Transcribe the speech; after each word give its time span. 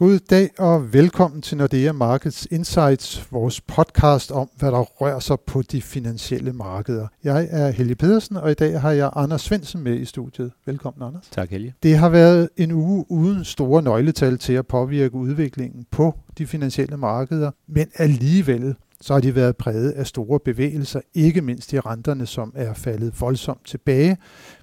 God 0.00 0.18
dag 0.18 0.50
og 0.58 0.92
velkommen 0.92 1.42
til 1.42 1.56
Nordea 1.56 1.92
Markets 1.92 2.48
Insights, 2.50 3.32
vores 3.32 3.60
podcast 3.60 4.30
om, 4.30 4.50
hvad 4.56 4.70
der 4.70 4.80
rører 4.80 5.18
sig 5.18 5.40
på 5.40 5.62
de 5.62 5.82
finansielle 5.82 6.52
markeder. 6.52 7.06
Jeg 7.24 7.48
er 7.50 7.70
Helge 7.70 7.94
Pedersen, 7.94 8.36
og 8.36 8.50
i 8.50 8.54
dag 8.54 8.80
har 8.80 8.90
jeg 8.90 9.10
Anders 9.16 9.42
Svendsen 9.42 9.82
med 9.82 10.00
i 10.00 10.04
studiet. 10.04 10.52
Velkommen, 10.66 11.02
Anders. 11.06 11.28
Tak, 11.30 11.50
Helge. 11.50 11.74
Det 11.82 11.96
har 11.96 12.08
været 12.08 12.48
en 12.56 12.72
uge 12.72 13.04
uden 13.08 13.44
store 13.44 13.82
nøgletal 13.82 14.38
til 14.38 14.52
at 14.52 14.66
påvirke 14.66 15.14
udviklingen 15.14 15.86
på 15.90 16.18
de 16.38 16.46
finansielle 16.46 16.96
markeder, 16.96 17.50
men 17.68 17.86
alligevel 17.94 18.74
så 19.00 19.12
har 19.12 19.20
de 19.20 19.34
været 19.34 19.56
præget 19.56 19.90
af 19.90 20.06
store 20.06 20.40
bevægelser, 20.44 21.00
ikke 21.14 21.42
mindst 21.42 21.72
i 21.72 21.80
renterne, 21.80 22.26
som 22.26 22.52
er 22.56 22.74
faldet 22.74 23.20
voldsomt 23.20 23.66
tilbage, 23.66 24.16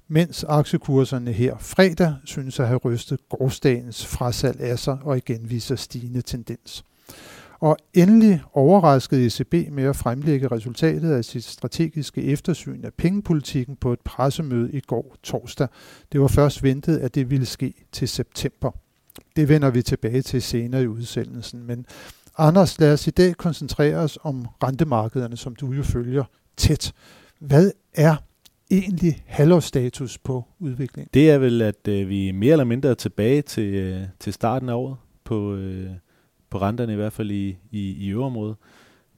mens 0.08 0.44
aktiekurserne 0.44 1.32
her 1.32 1.58
fredag 1.58 2.14
synes 2.24 2.60
at 2.60 2.66
have 2.66 2.80
rystet 2.84 3.20
gårdsdagens 3.28 4.06
frasalg 4.06 4.60
af 4.60 4.78
sig 4.78 4.98
og 5.02 5.16
igen 5.16 5.50
viser 5.50 5.76
stigende 5.76 6.22
tendens. 6.22 6.84
Og 7.60 7.76
endelig 7.94 8.42
overraskede 8.52 9.26
ECB 9.26 9.72
med 9.72 9.84
at 9.84 9.96
fremlægge 9.96 10.48
resultatet 10.48 11.12
af 11.12 11.24
sit 11.24 11.44
strategiske 11.44 12.22
eftersyn 12.22 12.84
af 12.84 12.94
pengepolitikken 12.94 13.76
på 13.76 13.92
et 13.92 14.00
pressemøde 14.00 14.72
i 14.72 14.80
går 14.80 15.16
torsdag. 15.22 15.68
Det 16.12 16.20
var 16.20 16.28
først 16.28 16.62
ventet, 16.62 16.98
at 16.98 17.14
det 17.14 17.30
ville 17.30 17.46
ske 17.46 17.74
til 17.92 18.08
september. 18.08 18.70
Det 19.36 19.48
vender 19.48 19.70
vi 19.70 19.82
tilbage 19.82 20.22
til 20.22 20.42
senere 20.42 20.82
i 20.82 20.86
udsendelsen, 20.86 21.66
men 21.66 21.86
Anders, 22.40 22.78
lad 22.78 22.92
os 22.92 23.06
i 23.06 23.10
dag 23.10 23.36
koncentrere 23.36 23.96
os 23.96 24.18
om 24.22 24.46
rentemarkederne, 24.62 25.36
som 25.36 25.56
du 25.56 25.72
jo 25.72 25.82
følger 25.82 26.24
tæt. 26.56 26.92
Hvad 27.38 27.70
er 27.94 28.16
egentlig 28.70 29.22
halvårsstatus 29.26 30.18
på 30.18 30.44
udviklingen? 30.58 31.10
Det 31.14 31.30
er 31.30 31.38
vel, 31.38 31.62
at 31.62 31.88
øh, 31.88 32.08
vi 32.08 32.30
mere 32.30 32.52
eller 32.52 32.64
mindre 32.64 32.88
er 32.88 32.94
tilbage 32.94 33.42
til, 33.42 33.74
øh, 33.74 34.02
til 34.20 34.32
starten 34.32 34.68
af 34.68 34.74
året 34.74 34.96
på, 35.24 35.54
øh, 35.54 35.90
på 36.50 36.58
renterne, 36.58 36.92
i 36.92 36.96
hvert 36.96 37.12
fald 37.12 37.30
i, 37.30 37.58
i, 37.70 38.06
i 38.06 38.08
øvrigt. 38.08 38.58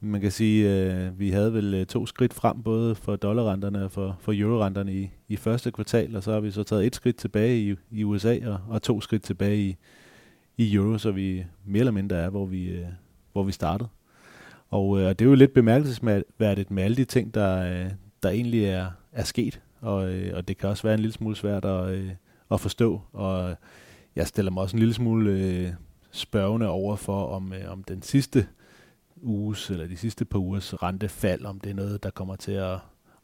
Man 0.00 0.20
kan 0.20 0.30
sige, 0.30 0.68
at 0.68 1.06
øh, 1.06 1.18
vi 1.18 1.30
havde 1.30 1.52
vel 1.54 1.74
øh, 1.74 1.86
to 1.86 2.06
skridt 2.06 2.34
frem, 2.34 2.62
både 2.62 2.94
for 2.94 3.16
dollarrenterne 3.16 3.84
og 3.84 3.92
for, 3.92 4.16
for 4.20 4.32
eurorenterne 4.36 4.94
i, 4.94 5.10
i 5.28 5.36
første 5.36 5.70
kvartal, 5.70 6.16
og 6.16 6.22
så 6.22 6.32
har 6.32 6.40
vi 6.40 6.50
så 6.50 6.62
taget 6.62 6.86
et 6.86 6.94
skridt 6.94 7.16
tilbage 7.16 7.60
i, 7.60 7.74
i 7.90 8.04
USA 8.04 8.38
og, 8.46 8.60
og 8.68 8.82
to 8.82 9.00
skridt 9.00 9.22
tilbage 9.22 9.56
i, 9.58 9.76
i 10.56 10.74
euro, 10.74 10.98
så 10.98 11.10
vi 11.10 11.44
mere 11.64 11.80
eller 11.80 11.92
mindre 11.92 12.16
er, 12.16 12.30
hvor 12.30 12.46
vi, 12.46 12.68
øh, 12.68 12.86
hvor 13.32 13.42
vi 13.42 13.52
startede. 13.52 13.88
Og 14.70 14.98
øh, 15.00 15.08
det 15.08 15.20
er 15.20 15.24
jo 15.24 15.34
lidt 15.34 15.54
bemærkelsesværdigt 15.54 16.70
med 16.70 16.82
alle 16.82 16.96
de 16.96 17.04
ting, 17.04 17.34
der, 17.34 17.84
øh, 17.84 17.90
der 18.22 18.30
egentlig 18.30 18.64
er, 18.64 18.86
er 19.12 19.24
sket. 19.24 19.60
Og, 19.80 20.12
øh, 20.12 20.36
og 20.36 20.48
det 20.48 20.58
kan 20.58 20.68
også 20.68 20.82
være 20.82 20.94
en 20.94 21.00
lille 21.00 21.12
smule 21.12 21.36
svært 21.36 21.64
at, 21.64 21.88
øh, 21.88 22.10
at 22.50 22.60
forstå. 22.60 23.00
Og 23.12 23.56
jeg 24.16 24.26
stiller 24.26 24.50
mig 24.50 24.62
også 24.62 24.76
en 24.76 24.80
lille 24.80 24.94
smule 24.94 25.30
øh, 25.30 25.72
spørgende 26.10 26.68
over 26.68 26.96
for, 26.96 27.26
om, 27.26 27.52
øh, 27.52 27.72
om 27.72 27.84
den 27.84 28.02
sidste 28.02 28.46
uges, 29.22 29.70
eller 29.70 29.86
de 29.86 29.96
sidste 29.96 30.24
par 30.24 30.38
ugers 30.38 30.82
rentefald, 30.82 31.44
om 31.44 31.60
det 31.60 31.70
er 31.70 31.74
noget, 31.74 32.02
der 32.02 32.10
kommer 32.10 32.36
til 32.36 32.52
at, 32.52 32.78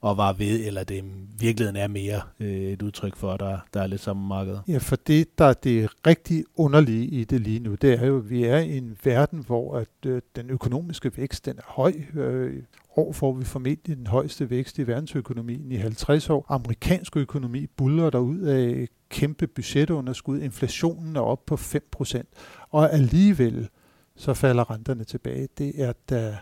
og 0.06 0.16
var 0.16 0.32
ved, 0.32 0.66
eller 0.66 0.84
det 0.84 1.04
virkeligheden 1.38 1.76
er 1.76 1.88
mere 1.88 2.20
øh, 2.40 2.48
et 2.48 2.82
udtryk 2.82 3.16
for, 3.16 3.32
at 3.32 3.40
der, 3.40 3.58
der 3.74 3.82
er 3.82 3.86
lidt 3.86 4.00
samme 4.00 4.26
marked. 4.28 4.58
Ja, 4.68 4.78
for 4.78 4.96
det, 4.96 5.38
der 5.38 5.44
er 5.44 5.52
det 5.52 5.90
rigtig 6.06 6.44
underlige 6.56 7.06
i 7.06 7.24
det 7.24 7.40
lige 7.40 7.58
nu, 7.58 7.74
det 7.74 7.92
er 7.92 8.06
jo, 8.06 8.18
at 8.18 8.30
vi 8.30 8.44
er 8.44 8.58
i 8.58 8.77
en 8.77 8.96
verden, 9.04 9.44
hvor 9.46 9.78
at, 9.78 9.88
øh, 10.06 10.22
den 10.36 10.50
økonomiske 10.50 11.16
vækst 11.16 11.46
den 11.46 11.58
er 11.58 11.62
høj. 11.66 11.92
Øh, 12.14 12.62
år 12.96 13.12
får 13.12 13.32
vi 13.32 13.44
formentlig 13.44 13.96
den 13.96 14.06
højeste 14.06 14.50
vækst 14.50 14.78
i 14.78 14.86
verdensøkonomien 14.86 15.72
i 15.72 15.77
50 15.77 16.30
år. 16.30 16.46
Amerikansk 16.48 17.16
økonomi 17.16 17.66
buller 17.66 18.10
der 18.10 18.18
ud 18.18 18.40
af 18.40 18.88
kæmpe 19.08 19.46
budgetunderskud. 19.46 20.40
Inflationen 20.40 21.16
er 21.16 21.20
op 21.20 21.46
på 21.46 21.56
5%, 21.56 22.22
og 22.70 22.92
alligevel 22.92 23.68
så 24.16 24.34
falder 24.34 24.70
renterne 24.70 25.04
tilbage. 25.04 25.48
Det 25.58 25.82
er 25.82 25.92
da 26.10 26.36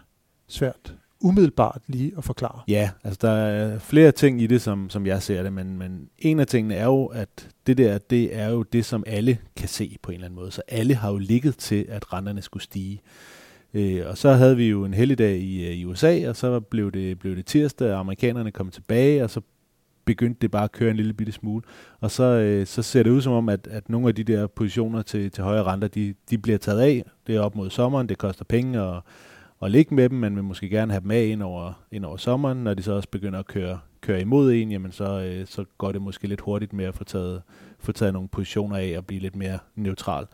svært 0.48 0.94
umiddelbart 1.24 1.82
lige 1.86 2.12
at 2.18 2.24
forklare. 2.24 2.60
Ja, 2.68 2.90
altså 3.04 3.18
der 3.22 3.30
er 3.30 3.78
flere 3.78 4.12
ting 4.12 4.42
i 4.42 4.46
det, 4.46 4.62
som, 4.62 4.90
som 4.90 5.06
jeg 5.06 5.22
ser 5.22 5.42
det, 5.42 5.52
men, 5.52 5.78
men 5.78 6.08
en 6.18 6.40
af 6.40 6.46
tingene 6.46 6.74
er 6.74 6.84
jo, 6.84 7.06
at 7.06 7.48
det 7.66 7.78
der, 7.78 7.98
det 7.98 8.36
er 8.36 8.50
jo 8.50 8.62
det, 8.62 8.84
som 8.84 9.04
alle 9.06 9.38
kan 9.56 9.68
se 9.68 9.96
på 10.02 10.10
en 10.10 10.14
eller 10.14 10.26
anden 10.26 10.40
måde. 10.40 10.50
Så 10.50 10.62
alle 10.68 10.94
har 10.94 11.10
jo 11.10 11.18
ligget 11.18 11.56
til, 11.56 11.86
at 11.88 12.12
renterne 12.12 12.42
skulle 12.42 12.62
stige. 12.62 13.00
Øh, 13.74 14.02
og 14.06 14.18
så 14.18 14.32
havde 14.32 14.56
vi 14.56 14.68
jo 14.68 14.84
en 14.84 14.94
helligdag 14.94 15.36
i, 15.38 15.66
øh, 15.66 15.72
i 15.72 15.84
USA, 15.84 16.28
og 16.28 16.36
så 16.36 16.60
blev 16.60 16.92
det, 16.92 17.18
blev 17.18 17.36
det 17.36 17.46
tirsdag, 17.46 17.92
og 17.92 18.00
amerikanerne 18.00 18.50
kom 18.50 18.70
tilbage, 18.70 19.24
og 19.24 19.30
så 19.30 19.40
begyndte 20.04 20.38
det 20.40 20.50
bare 20.50 20.64
at 20.64 20.72
køre 20.72 20.90
en 20.90 20.96
lille 20.96 21.12
bitte 21.12 21.32
smule. 21.32 21.62
Og 22.00 22.10
så, 22.10 22.24
øh, 22.24 22.66
så 22.66 22.82
ser 22.82 23.02
det 23.02 23.10
ud 23.10 23.20
som 23.20 23.32
om, 23.32 23.48
at, 23.48 23.68
at 23.70 23.88
nogle 23.88 24.08
af 24.08 24.14
de 24.14 24.24
der 24.24 24.46
positioner 24.46 25.02
til, 25.02 25.30
til 25.30 25.44
højere 25.44 25.64
renter, 25.64 25.88
de, 25.88 26.14
de 26.30 26.38
bliver 26.38 26.58
taget 26.58 26.80
af. 26.80 27.04
Det 27.26 27.36
er 27.36 27.40
op 27.40 27.56
mod 27.56 27.70
sommeren, 27.70 28.08
det 28.08 28.18
koster 28.18 28.44
penge 28.44 28.82
og 28.82 29.02
at 29.64 29.70
ligge 29.70 29.94
med 29.94 30.08
dem, 30.08 30.18
men 30.18 30.36
vil 30.36 30.44
måske 30.44 30.68
gerne 30.68 30.92
have 30.92 31.00
dem 31.00 31.10
af 31.10 31.24
ind 31.24 31.42
over, 31.42 31.72
ind 31.92 32.04
over 32.04 32.16
sommeren. 32.16 32.58
Når 32.58 32.74
de 32.74 32.82
så 32.82 32.92
også 32.92 33.08
begynder 33.08 33.38
at 33.38 33.46
køre, 33.46 33.78
køre 34.00 34.20
imod 34.20 34.52
en, 34.52 34.70
jamen 34.72 34.92
så, 34.92 35.20
øh, 35.20 35.46
så 35.46 35.64
går 35.78 35.92
det 35.92 36.02
måske 36.02 36.26
lidt 36.26 36.40
hurtigt 36.40 36.72
med 36.72 36.84
at 36.84 36.94
få 36.94 37.04
taget, 37.04 37.42
få 37.78 37.92
taget 37.92 38.12
nogle 38.12 38.28
positioner 38.28 38.76
af 38.76 38.94
og 38.96 39.06
blive 39.06 39.20
lidt 39.20 39.36
mere 39.36 39.58
neutral. 39.74 40.26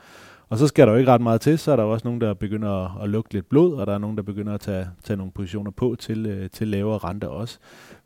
Og 0.48 0.58
så 0.58 0.66
skal 0.66 0.86
der 0.86 0.92
jo 0.92 0.98
ikke 0.98 1.12
ret 1.12 1.20
meget 1.20 1.40
til, 1.40 1.58
så 1.58 1.72
er 1.72 1.76
der 1.76 1.82
også 1.82 2.06
nogen, 2.06 2.20
der 2.20 2.34
begynder 2.34 2.70
at, 2.70 3.02
at 3.02 3.08
lugte 3.08 3.34
lidt 3.34 3.48
blod, 3.48 3.74
og 3.74 3.86
der 3.86 3.94
er 3.94 3.98
nogen, 3.98 4.16
der 4.16 4.22
begynder 4.22 4.54
at 4.54 4.60
tage, 4.60 4.88
tage 5.04 5.16
nogle 5.16 5.32
positioner 5.32 5.70
på 5.70 5.96
til, 5.98 6.26
øh, 6.26 6.50
til 6.50 6.68
lavere 6.68 6.98
rente 6.98 7.28
også, 7.28 7.58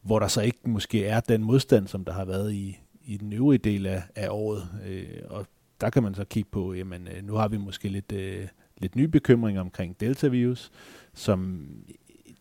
hvor 0.02 0.18
der 0.18 0.26
så 0.26 0.42
ikke 0.42 0.58
måske 0.66 1.04
er 1.04 1.20
den 1.20 1.44
modstand, 1.44 1.86
som 1.86 2.04
der 2.04 2.12
har 2.12 2.24
været 2.24 2.52
i, 2.52 2.78
i 3.04 3.16
den 3.16 3.32
øvrige 3.32 3.58
del 3.58 3.86
af, 3.86 4.02
af 4.16 4.28
året. 4.30 4.62
Øh, 4.88 5.04
og 5.30 5.46
der 5.80 5.90
kan 5.90 6.02
man 6.02 6.14
så 6.14 6.24
kigge 6.24 6.48
på, 6.52 6.74
jamen 6.74 7.08
øh, 7.16 7.26
nu 7.26 7.34
har 7.34 7.48
vi 7.48 7.56
måske 7.56 7.88
lidt, 7.88 8.12
øh, 8.12 8.46
lidt 8.78 8.96
nye 8.96 9.08
bekymringer 9.08 9.60
omkring 9.60 10.00
delta-virus, 10.00 10.70
som 11.14 11.68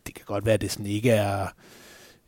det 0.06 0.14
kan 0.14 0.24
godt 0.26 0.44
være, 0.44 0.54
at 0.54 0.60
det 0.60 0.70
sådan 0.70 0.86
ikke 0.86 1.10
er 1.10 1.46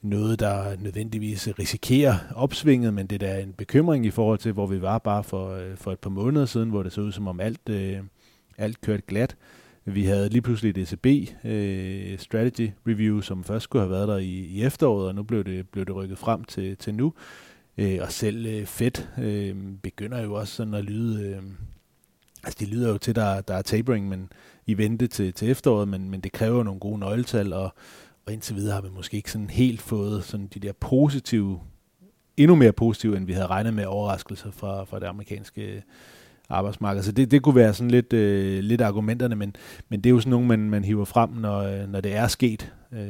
noget, 0.03 0.41
der 0.41 0.77
nødvendigvis 0.81 1.49
risikerer 1.59 2.15
opsvinget, 2.35 2.95
men 2.95 3.07
det 3.07 3.23
er 3.23 3.27
da 3.27 3.41
en 3.41 3.53
bekymring 3.53 4.07
i 4.07 4.11
forhold 4.11 4.39
til, 4.39 4.53
hvor 4.53 4.67
vi 4.67 4.83
var 4.83 4.99
bare 4.99 5.25
for, 5.25 5.51
øh, 5.51 5.77
for 5.77 5.93
et 5.93 5.99
par 5.99 6.11
måneder 6.11 6.47
siden, 6.47 6.71
hvor 6.71 6.83
det 6.83 6.93
så 6.93 7.01
ud 7.01 7.13
som 7.13 7.29
om 7.29 7.41
alt, 7.41 7.69
øh, 7.69 7.99
alt 8.59 8.81
kørte 8.81 9.03
glat. 9.07 9.37
Vi 9.85 10.05
havde 10.05 10.29
lige 10.29 10.43
pludselig 10.43 10.71
et 10.71 10.93
ECB 10.93 11.31
øh, 11.45 12.19
Strategy 12.19 12.71
Review, 12.87 13.21
som 13.21 13.45
først 13.45 13.65
skulle 13.65 13.83
have 13.83 13.91
været 13.91 14.09
der 14.09 14.17
i, 14.17 14.31
i 14.31 14.63
efteråret, 14.63 15.09
og 15.09 15.15
nu 15.15 15.23
blev 15.23 15.45
det, 15.45 15.69
blev 15.69 15.85
det 15.85 15.95
rykket 15.95 16.19
frem 16.19 16.45
til, 16.45 16.77
til 16.77 16.95
nu. 16.95 17.13
Øh, 17.79 17.99
og 18.01 18.13
selv 18.13 18.47
øh, 18.47 18.67
Fed 18.67 19.19
øh, 19.19 19.57
begynder 19.83 20.23
jo 20.23 20.35
også 20.35 20.55
sådan 20.55 20.75
at 20.75 20.85
lyde... 20.85 21.27
Øh, 21.27 21.43
altså 22.45 22.57
det 22.61 22.69
lyder 22.69 22.89
jo 22.89 22.99
til, 22.99 23.15
der, 23.15 23.41
der 23.41 23.55
er 23.55 23.63
tapering, 23.63 24.09
men 24.09 24.29
i 24.67 24.79
vente 24.79 25.07
til, 25.07 25.33
til 25.33 25.51
efteråret, 25.51 25.89
men, 25.89 26.11
men 26.11 26.21
det 26.21 26.33
kræver 26.33 26.63
nogle 26.63 26.81
gode 26.81 26.99
nøgletal, 26.99 27.53
og 27.53 27.75
og 28.27 28.33
indtil 28.33 28.57
videre 28.57 28.75
har 28.75 28.81
vi 28.81 28.89
måske 28.91 29.17
ikke 29.17 29.31
sådan 29.31 29.51
helt 29.51 29.83
fået 29.83 30.25
sådan 30.25 30.47
de 30.47 30.61
der 30.61 30.73
positive, 30.73 31.61
endnu 32.37 32.55
mere 32.55 32.73
positive, 32.73 33.17
end 33.17 33.27
vi 33.27 33.33
havde 33.33 33.47
regnet 33.47 33.75
med 33.75 33.85
overraskelser 33.85 34.51
fra, 34.51 34.85
fra 34.85 35.01
det 35.01 35.07
amerikanske 35.07 35.83
arbejdsmarked. 36.49 37.03
Så 37.03 37.13
det, 37.13 37.31
det 37.31 37.43
kunne 37.43 37.55
være 37.55 37.75
sådan 37.75 37.91
lidt, 37.91 38.13
øh, 38.13 38.59
lidt 38.59 38.81
argumenterne, 38.81 39.37
men, 39.37 39.57
men 39.89 40.01
det 40.01 40.11
er 40.11 40.15
jo 40.15 40.21
sådan 40.21 40.31
nogle, 40.31 40.47
man, 40.47 40.71
man 40.71 40.85
hiver 40.85 41.05
frem, 41.05 41.31
når, 41.31 41.59
øh, 41.59 41.89
når 41.89 42.01
det 42.01 42.17
er 42.17 42.27
sket. 42.27 42.73
Øh, 42.93 43.01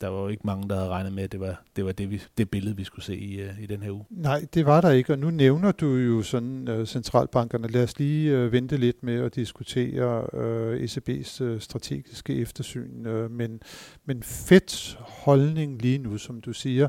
der 0.00 0.08
var 0.08 0.20
jo 0.22 0.28
ikke 0.28 0.46
mange, 0.46 0.68
der 0.68 0.76
havde 0.76 0.88
regnet 0.88 1.12
med, 1.12 1.22
at 1.22 1.32
det 1.32 1.40
var 1.40 1.62
det, 1.76 1.84
var 1.84 1.92
det, 1.92 2.10
vi, 2.10 2.22
det 2.38 2.50
billede, 2.50 2.76
vi 2.76 2.84
skulle 2.84 3.04
se 3.04 3.16
i, 3.16 3.40
øh, 3.40 3.62
i 3.62 3.66
den 3.66 3.82
her 3.82 3.90
uge. 3.90 4.04
Nej, 4.10 4.46
det 4.54 4.66
var 4.66 4.80
der 4.80 4.90
ikke, 4.90 5.12
og 5.12 5.18
nu 5.18 5.30
nævner 5.30 5.72
du 5.72 5.86
jo 5.86 6.22
sådan 6.22 6.68
øh, 6.68 6.86
centralbankerne. 6.86 7.68
Lad 7.68 7.82
os 7.82 7.98
lige 7.98 8.30
øh, 8.30 8.52
vente 8.52 8.76
lidt 8.76 9.02
med 9.02 9.20
at 9.20 9.34
diskutere 9.34 10.26
øh, 10.32 10.84
ECB's 10.84 11.42
øh, 11.42 11.60
strategiske 11.60 12.34
eftersyn, 12.34 13.06
øh, 13.06 13.30
men, 13.30 13.60
men 14.04 14.22
Feds 14.22 14.98
holdning 15.00 15.82
lige 15.82 15.98
nu, 15.98 16.18
som 16.18 16.40
du 16.40 16.52
siger, 16.52 16.88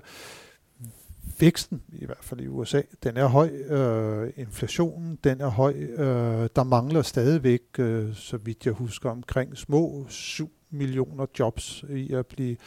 væksten, 1.39 1.81
i 1.93 2.05
hvert 2.05 2.23
fald 2.23 2.39
i 2.39 2.47
USA, 2.47 2.81
den 3.03 3.17
er 3.17 3.27
høj. 3.27 3.49
Øh, 3.49 4.33
inflationen, 4.37 5.19
den 5.23 5.41
er 5.41 5.47
høj. 5.47 5.73
Øh, 5.73 6.49
der 6.56 6.63
mangler 6.63 7.01
stadigvæk, 7.01 7.62
øh, 7.79 8.15
så 8.15 8.38
vidt 8.38 8.65
jeg 8.65 8.73
husker, 8.73 9.09
omkring 9.09 9.57
små 9.57 10.06
7 10.09 10.51
millioner 10.71 11.25
jobs 11.39 11.85
i 11.89 12.13
at 12.13 12.25
blive 12.25 12.57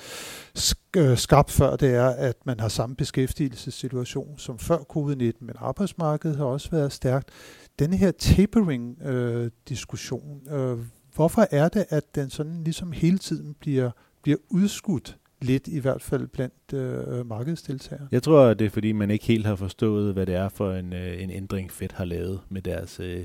øh, 0.96 1.18
skabt, 1.18 1.50
før 1.50 1.76
det 1.76 1.94
er, 1.94 2.08
at 2.08 2.46
man 2.46 2.60
har 2.60 2.68
samme 2.68 2.96
beskæftigelsessituation 2.96 4.38
som 4.38 4.58
før 4.58 4.78
covid-19, 4.78 5.32
men 5.40 5.54
arbejdsmarkedet 5.56 6.36
har 6.36 6.44
også 6.44 6.70
været 6.70 6.92
stærkt. 6.92 7.30
Denne 7.78 7.96
her 7.96 8.10
tapering-diskussion, 8.10 10.40
øh, 10.50 10.70
øh, 10.70 10.78
hvorfor 11.14 11.46
er 11.50 11.68
det, 11.68 11.84
at 11.88 12.14
den 12.14 12.30
sådan 12.30 12.64
ligesom 12.64 12.92
hele 12.92 13.18
tiden 13.18 13.54
bliver, 13.60 13.90
bliver 14.22 14.38
udskudt? 14.50 15.18
Lidt 15.44 15.68
i 15.68 15.78
hvert 15.78 16.02
fald 16.02 16.26
blandt 16.26 16.72
øh, 16.74 17.26
markedsdeltagere. 17.26 18.08
Jeg 18.12 18.22
tror, 18.22 18.54
det 18.54 18.64
er 18.64 18.70
fordi, 18.70 18.92
man 18.92 19.10
ikke 19.10 19.24
helt 19.24 19.46
har 19.46 19.56
forstået, 19.56 20.12
hvad 20.12 20.26
det 20.26 20.34
er 20.34 20.48
for 20.48 20.72
en, 20.72 20.92
øh, 20.92 21.22
en 21.22 21.30
ændring 21.30 21.70
Fed 21.70 21.88
har 21.94 22.04
lavet 22.04 22.40
med 22.48 22.62
deres, 22.62 23.00
øh, 23.00 23.24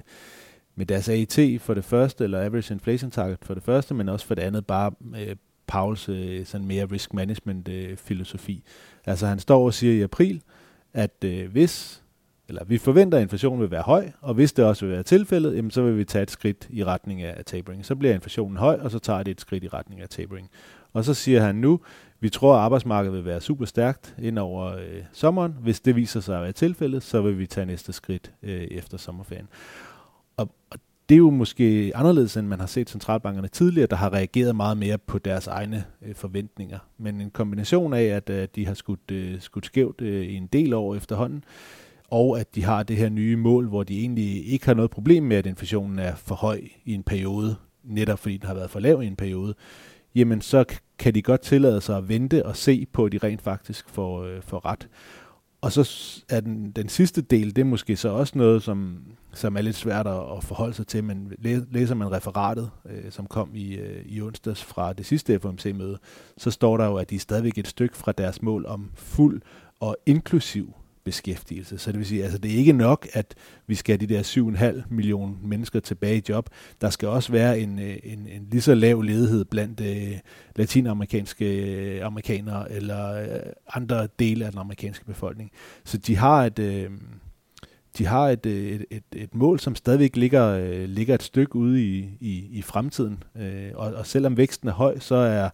med 0.75 0.85
deres 0.85 1.09
AIT 1.09 1.61
for 1.61 1.73
det 1.73 1.85
første, 1.85 2.23
eller 2.23 2.45
Average 2.45 2.73
Inflation 2.73 3.11
Target 3.11 3.37
for 3.41 3.53
det 3.53 3.63
første, 3.63 3.93
men 3.93 4.09
også 4.09 4.25
for 4.25 4.35
det 4.35 4.41
andet 4.41 4.65
bare 4.65 4.91
øh, 5.19 5.35
Pauls 5.67 6.09
øh, 6.09 6.45
sådan 6.45 6.67
mere 6.67 6.85
risk 6.85 7.13
management 7.13 7.67
øh, 7.67 7.97
filosofi. 7.97 8.63
Altså 9.05 9.27
han 9.27 9.39
står 9.39 9.65
og 9.65 9.73
siger 9.73 9.93
i 9.93 10.01
april, 10.01 10.41
at 10.93 11.23
øh, 11.23 11.51
hvis 11.51 12.03
eller 12.49 12.63
vi 12.63 12.77
forventer, 12.77 13.17
at 13.17 13.21
inflationen 13.21 13.61
vil 13.61 13.71
være 13.71 13.81
høj, 13.81 14.11
og 14.21 14.33
hvis 14.33 14.53
det 14.53 14.65
også 14.65 14.85
vil 14.85 14.93
være 14.93 15.03
tilfældet, 15.03 15.55
jamen, 15.55 15.71
så 15.71 15.81
vil 15.81 15.97
vi 15.97 16.03
tage 16.03 16.23
et 16.23 16.31
skridt 16.31 16.67
i 16.69 16.83
retning 16.83 17.21
af 17.21 17.45
tapering. 17.45 17.85
Så 17.85 17.95
bliver 17.95 18.13
inflationen 18.13 18.57
høj, 18.57 18.79
og 18.81 18.91
så 18.91 18.99
tager 18.99 19.23
det 19.23 19.31
et 19.31 19.41
skridt 19.41 19.63
i 19.63 19.67
retning 19.67 20.01
af 20.01 20.09
tapering. 20.09 20.49
Og 20.93 21.03
så 21.03 21.13
siger 21.13 21.41
han 21.41 21.55
nu, 21.55 21.79
vi 22.19 22.29
tror, 22.29 22.55
at 22.55 22.59
arbejdsmarkedet 22.59 23.17
vil 23.17 23.25
være 23.25 23.41
super 23.41 23.65
stærkt 23.65 24.15
ind 24.21 24.39
over 24.39 24.75
øh, 24.75 25.03
sommeren. 25.13 25.55
Hvis 25.61 25.79
det 25.79 25.95
viser 25.95 26.19
sig 26.19 26.35
at 26.35 26.43
være 26.43 26.51
tilfældet, 26.51 27.03
så 27.03 27.21
vil 27.21 27.39
vi 27.39 27.47
tage 27.47 27.65
næste 27.65 27.93
skridt 27.93 28.31
øh, 28.43 28.61
efter 28.61 28.97
sommerferien. 28.97 29.47
Og, 30.37 30.49
og 30.69 30.79
det 31.09 31.15
er 31.15 31.19
jo 31.19 31.29
måske 31.29 31.91
anderledes, 31.95 32.37
end 32.37 32.47
man 32.47 32.59
har 32.59 32.67
set 32.67 32.89
centralbankerne 32.89 33.47
tidligere, 33.47 33.87
der 33.87 33.95
har 33.95 34.13
reageret 34.13 34.55
meget 34.55 34.77
mere 34.77 34.97
på 34.97 35.17
deres 35.17 35.47
egne 35.47 35.83
øh, 36.01 36.15
forventninger. 36.15 36.79
Men 36.97 37.21
en 37.21 37.29
kombination 37.29 37.93
af, 37.93 38.03
at 38.03 38.29
øh, 38.29 38.47
de 38.55 38.65
har 38.65 38.73
skudt, 38.73 39.11
øh, 39.11 39.41
skudt 39.41 39.65
skævt 39.65 40.01
øh, 40.01 40.25
i 40.25 40.35
en 40.35 40.47
del 40.47 40.73
år 40.73 40.95
efterhånden, 40.95 41.43
og 42.09 42.39
at 42.39 42.55
de 42.55 42.63
har 42.63 42.83
det 42.83 42.97
her 42.97 43.09
nye 43.09 43.35
mål, 43.35 43.67
hvor 43.67 43.83
de 43.83 43.99
egentlig 43.99 44.47
ikke 44.47 44.65
har 44.65 44.73
noget 44.73 44.91
problem 44.91 45.23
med, 45.23 45.37
at 45.37 45.45
inflationen 45.45 45.99
er 45.99 46.15
for 46.15 46.35
høj 46.35 46.61
i 46.85 46.93
en 46.93 47.03
periode, 47.03 47.55
netop 47.83 48.19
fordi 48.19 48.37
den 48.37 48.47
har 48.47 48.53
været 48.53 48.69
for 48.69 48.79
lav 48.79 49.03
i 49.03 49.07
en 49.07 49.15
periode, 49.15 49.55
jamen 50.19 50.41
så 50.41 50.65
kan 50.99 51.15
de 51.15 51.21
godt 51.21 51.41
tillade 51.41 51.81
sig 51.81 51.97
at 51.97 52.09
vente 52.09 52.45
og 52.45 52.55
se 52.55 52.87
på, 52.93 53.05
at 53.05 53.11
de 53.11 53.17
rent 53.17 53.41
faktisk 53.41 53.89
får, 53.89 54.23
øh, 54.23 54.41
får 54.41 54.65
ret. 54.65 54.87
Og 55.61 55.71
så 55.71 55.89
er 56.29 56.39
den, 56.39 56.71
den 56.71 56.89
sidste 56.89 57.21
del, 57.21 57.55
det 57.55 57.61
er 57.61 57.65
måske 57.65 57.95
så 57.95 58.09
også 58.09 58.37
noget, 58.37 58.63
som, 58.63 59.03
som 59.33 59.57
er 59.57 59.61
lidt 59.61 59.75
svært 59.75 60.07
at, 60.07 60.21
at 60.37 60.43
forholde 60.43 60.73
sig 60.73 60.87
til, 60.87 61.03
men 61.03 61.33
læser 61.71 61.95
man 61.95 62.11
referatet, 62.11 62.69
øh, 62.89 63.11
som 63.11 63.27
kom 63.27 63.49
i, 63.53 63.75
øh, 63.75 64.05
i 64.05 64.21
onsdags 64.21 64.63
fra 64.63 64.93
det 64.93 65.05
sidste 65.05 65.39
FOMC-møde, 65.39 65.97
så 66.37 66.51
står 66.51 66.77
der 66.77 66.85
jo, 66.85 66.95
at 66.95 67.09
de 67.09 67.15
er 67.15 67.19
stadigvæk 67.19 67.57
et 67.57 67.67
stykke 67.67 67.97
fra 67.97 68.11
deres 68.11 68.41
mål 68.41 68.65
om 68.65 68.91
fuld 68.95 69.41
og 69.79 69.97
inklusiv 70.05 70.73
beskæftigelse. 71.03 71.77
Så 71.77 71.91
det 71.91 71.99
vil 71.99 72.07
sige, 72.07 72.23
altså 72.23 72.37
det 72.37 72.51
er 72.51 72.55
ikke 72.55 72.73
nok, 72.73 73.07
at 73.13 73.35
vi 73.67 73.75
skal 73.75 73.97
have 73.99 74.07
de 74.07 74.13
der 74.13 74.81
7,5 74.81 74.83
millioner 74.89 75.33
mennesker 75.43 75.79
tilbage 75.79 76.17
i 76.17 76.21
job. 76.29 76.49
Der 76.81 76.89
skal 76.89 77.07
også 77.07 77.31
være 77.31 77.59
en, 77.59 77.79
øh, 77.79 77.97
en, 78.03 78.27
en 78.27 78.47
lige 78.51 78.61
så 78.61 78.75
lav 78.75 79.01
ledighed 79.01 79.45
blandt 79.45 79.81
øh, 79.81 80.19
latinamerikanske 80.55 81.45
øh, 81.95 82.05
amerikanere 82.05 82.71
eller 82.71 83.13
øh, 83.13 83.39
andre 83.73 84.07
dele 84.19 84.45
af 84.45 84.51
den 84.51 84.59
amerikanske 84.59 85.05
befolkning. 85.05 85.51
Så 85.83 85.97
de 85.97 86.15
har 86.15 86.45
et... 86.45 86.59
Øh, 86.59 86.89
de 87.97 88.05
har 88.05 88.27
et, 88.27 88.45
øh, 88.45 88.71
et, 88.71 88.85
et, 88.91 89.03
et 89.15 89.35
mål, 89.35 89.59
som 89.59 89.75
stadigvæk 89.75 90.15
ligger, 90.15 90.47
øh, 90.47 90.89
ligger 90.89 91.15
et 91.15 91.23
stykke 91.23 91.55
ude 91.55 91.83
i, 91.83 92.17
i, 92.19 92.47
i 92.51 92.61
fremtiden. 92.61 93.23
Og, 93.75 93.93
og 93.93 94.07
selvom 94.07 94.37
væksten 94.37 94.67
er 94.67 94.73
høj, 94.73 94.99
så 94.99 95.15
er 95.15 95.49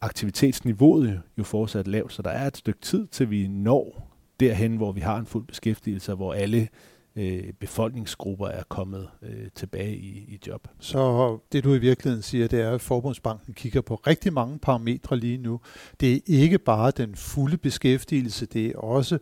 aktivitetsniveauet 0.00 1.22
jo 1.38 1.44
fortsat 1.44 1.88
lavt, 1.88 2.12
så 2.12 2.22
der 2.22 2.30
er 2.30 2.46
et 2.46 2.56
stykke 2.56 2.80
tid, 2.80 3.06
til 3.06 3.30
vi 3.30 3.48
når 3.48 4.09
derhen, 4.40 4.76
hvor 4.76 4.92
vi 4.92 5.00
har 5.00 5.18
en 5.18 5.26
fuld 5.26 5.46
beskæftigelse, 5.46 6.14
hvor 6.14 6.32
alle 6.32 6.68
øh, 7.16 7.52
befolkningsgrupper 7.52 8.46
er 8.46 8.62
kommet 8.68 9.08
øh, 9.22 9.48
tilbage 9.54 9.96
i, 9.96 10.08
i 10.28 10.40
job. 10.46 10.68
Så 10.78 11.38
det 11.52 11.64
du 11.64 11.74
i 11.74 11.78
virkeligheden 11.78 12.22
siger, 12.22 12.48
det 12.48 12.60
er, 12.60 12.70
at 12.70 12.80
Forbundsbanken 12.80 13.54
kigger 13.54 13.80
på 13.80 13.94
rigtig 13.94 14.32
mange 14.32 14.58
parametre 14.58 15.16
lige 15.16 15.38
nu. 15.38 15.60
Det 16.00 16.14
er 16.14 16.20
ikke 16.26 16.58
bare 16.58 16.90
den 16.90 17.14
fulde 17.14 17.56
beskæftigelse, 17.56 18.46
det 18.46 18.66
er 18.66 18.78
også 18.78 19.18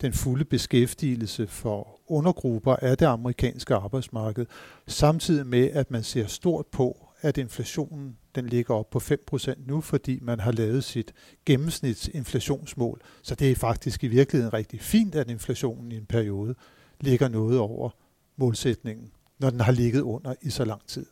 den 0.00 0.12
fulde 0.12 0.44
beskæftigelse 0.44 1.46
for 1.46 2.00
undergrupper 2.06 2.76
af 2.76 2.98
det 2.98 3.06
amerikanske 3.06 3.74
arbejdsmarked, 3.74 4.46
samtidig 4.86 5.46
med, 5.46 5.70
at 5.70 5.90
man 5.90 6.02
ser 6.02 6.26
stort 6.26 6.66
på, 6.66 7.08
at 7.20 7.38
inflationen 7.38 8.16
den 8.34 8.46
ligger 8.46 8.74
op 8.74 8.90
på 8.90 8.98
5% 8.98 9.54
nu, 9.66 9.80
fordi 9.80 10.18
man 10.22 10.40
har 10.40 10.52
lavet 10.52 10.84
sit 10.84 11.12
gennemsnitsinflationsmål. 11.46 13.00
Så 13.22 13.34
det 13.34 13.50
er 13.50 13.54
faktisk 13.54 14.04
i 14.04 14.08
virkeligheden 14.08 14.52
rigtig 14.52 14.80
fint, 14.80 15.14
at 15.14 15.30
inflationen 15.30 15.92
i 15.92 15.96
en 15.96 16.06
periode 16.06 16.54
ligger 17.00 17.28
noget 17.28 17.58
over 17.58 17.90
målsætningen, 18.36 19.10
når 19.38 19.50
den 19.50 19.60
har 19.60 19.72
ligget 19.72 20.00
under 20.00 20.34
i 20.42 20.50
så 20.50 20.64
lang 20.64 20.86
tid. 20.86 21.06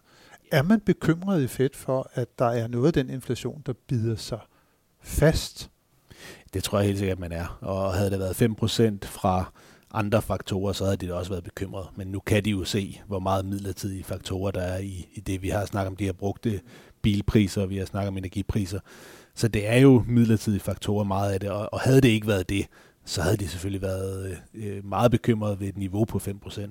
Er 0.53 0.63
man 0.63 0.81
bekymret 0.81 1.43
i 1.43 1.47
Fed 1.47 1.71
for, 1.75 2.11
at 2.15 2.39
der 2.39 2.47
er 2.47 2.69
noget 2.69 2.87
af 2.87 2.93
den 2.93 3.11
inflation, 3.11 3.63
der 3.67 3.73
bider 3.89 4.17
sig 4.17 4.41
fast? 5.01 5.71
Det 6.55 6.65
tror 6.65 6.79
jeg 6.79 6.87
helt 6.87 6.99
sikkert, 6.99 7.17
at 7.17 7.21
man 7.21 7.33
er. 7.33 7.59
Og 7.61 7.95
havde 7.95 8.11
det 8.11 8.19
været 8.19 8.43
5% 9.03 9.07
fra 9.07 9.53
andre 9.95 10.23
faktorer, 10.23 10.73
så 10.73 10.85
havde 10.85 10.97
de 10.97 11.15
også 11.15 11.31
været 11.31 11.45
bekymret. 11.45 11.87
Men 11.97 12.07
nu 12.07 12.21
kan 12.21 12.45
de 12.45 12.51
jo 12.51 12.65
se, 12.65 13.01
hvor 13.07 13.19
meget 13.19 13.45
midlertidige 13.45 14.05
faktorer 14.05 14.51
der 14.51 14.61
er 14.61 14.79
i, 14.79 15.09
i 15.15 15.21
det. 15.21 15.43
Vi 15.43 15.49
har 15.49 15.65
snakket 15.65 15.89
om 15.89 15.97
de 15.97 16.07
har 16.07 16.13
brugt 16.13 16.47
bilpriser, 17.03 17.67
vi 17.67 17.77
har 17.77 17.85
snakket 17.85 18.09
om 18.09 18.17
energipriser. 18.17 18.81
Så 19.35 19.49
det 19.49 19.69
er 19.69 19.77
jo 19.77 20.05
midlertidige 20.09 20.61
faktorer 20.61 21.05
meget 21.05 21.33
af 21.33 21.41
det, 21.41 21.51
og, 21.51 21.69
og 21.73 21.81
havde 21.81 22.01
det 22.01 22.09
ikke 22.09 22.27
været 22.27 22.49
det, 22.49 22.67
så 23.05 23.23
havde 23.23 23.37
de 23.37 23.49
selvfølgelig 23.49 23.83
været 23.83 24.39
øh, 24.55 24.77
øh 24.77 24.85
meget 24.85 25.11
bekymrede 25.11 25.61
ved 25.61 25.69
et 25.69 25.79
niveau 25.79 26.05
på 26.05 26.19
5%. 26.19 26.71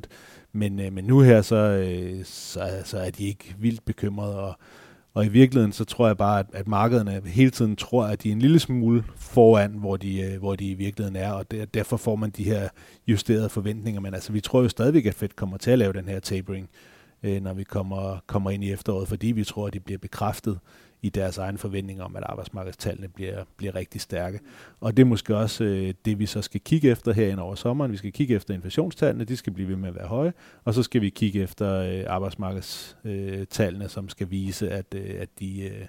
Men, 0.54 0.80
øh, 0.80 0.94
men 0.94 1.04
nu 1.06 1.20
her, 1.22 1.42
så, 1.42 1.56
øh, 1.56 2.26
så, 2.26 2.82
så 2.86 2.98
er 2.98 3.10
de 3.10 3.24
ikke 3.24 3.56
vildt 3.60 3.86
bekymrede, 3.86 4.40
og, 4.40 4.58
og 5.13 5.25
i 5.25 5.30
virkeligheden, 5.30 5.72
så 5.72 5.86
tror 5.86 6.08
jeg 6.08 6.18
bare, 6.18 6.40
at, 6.40 6.46
at 6.54 6.68
markederne 6.68 7.22
hele 7.25 7.52
tiden 7.52 7.75
tror, 7.75 8.06
at 8.06 8.24
de 8.24 8.30
er 8.30 8.34
en 8.34 8.40
lille 8.40 8.60
smule 8.60 9.04
foran, 9.16 9.72
hvor 9.72 9.98
de, 9.98 10.22
øh, 10.22 10.40
hvor 10.40 10.56
de 10.56 10.69
i 10.69 10.74
virkeligheden 10.74 11.16
er, 11.16 11.31
og 11.31 11.52
der, 11.52 11.66
derfor 11.66 11.98
får 11.98 12.16
man 12.16 12.30
de 12.30 12.44
her 12.44 12.69
justerede 13.08 13.50
forventninger. 13.50 14.02
Men 14.02 14.13
altså, 14.13 14.31
vi 14.31 14.42
tror 14.42 14.62
jo 14.62 14.69
stadigvæk, 14.69 15.06
at 15.06 15.13
Fed 15.13 15.30
kommer 15.36 15.58
til 15.58 15.72
at 15.72 15.80
lave 15.80 15.94
den 15.94 16.08
her 16.08 16.19
tapering, 16.19 16.69
øh, 17.24 17.44
når 17.44 17.54
vi 17.54 17.63
kommer, 17.63 18.18
kommer 18.28 18.50
ind 18.50 18.63
i 18.63 18.72
efteråret, 18.72 19.08
fordi 19.08 19.28
vi 19.28 19.44
tror, 19.44 19.68
at 19.68 19.74
de 19.74 19.80
bliver 19.80 19.98
bekræftet 19.98 20.60
i 21.01 21.09
deres 21.09 21.38
egen 21.38 21.57
forventninger 21.57 22.03
om, 22.03 22.15
at 22.15 22.24
arbejdsmarkedstallene 22.25 23.07
bliver, 23.07 23.44
bliver 23.57 23.75
rigtig 23.75 24.01
stærke. 24.01 24.39
Og 24.80 24.98
det 24.98 25.03
er 25.03 25.07
måske 25.07 25.38
også 25.38 25.63
øh, 25.63 25.94
det, 26.06 26.19
vi 26.19 26.25
så 26.25 26.42
skal 26.42 26.62
kigge 26.62 26.89
efter 26.89 27.13
her 27.13 27.39
over 27.39 27.56
sommeren. 27.56 27.92
Vi 27.92 27.98
skal 27.98 28.12
kigge 28.12 28.36
efter 28.36 28.53
inflationstallene, 28.53 29.25
de 29.25 29.38
skal 29.38 29.53
blive 29.53 29.69
ved 29.69 29.75
med 29.75 29.89
at 29.89 29.95
være 29.95 30.07
høje, 30.07 30.33
og 30.63 30.74
så 30.74 30.83
skal 30.83 31.01
vi 31.01 31.09
kigge 31.09 31.42
efter 31.42 31.74
øh, 31.74 32.03
arbejdsmarkedstallene, 32.07 33.89
som 33.89 34.09
skal 34.09 34.30
vise, 34.30 34.69
at, 34.69 34.86
øh, 34.95 35.15
at 35.19 35.30
de 35.39 35.62
øh, 35.62 35.88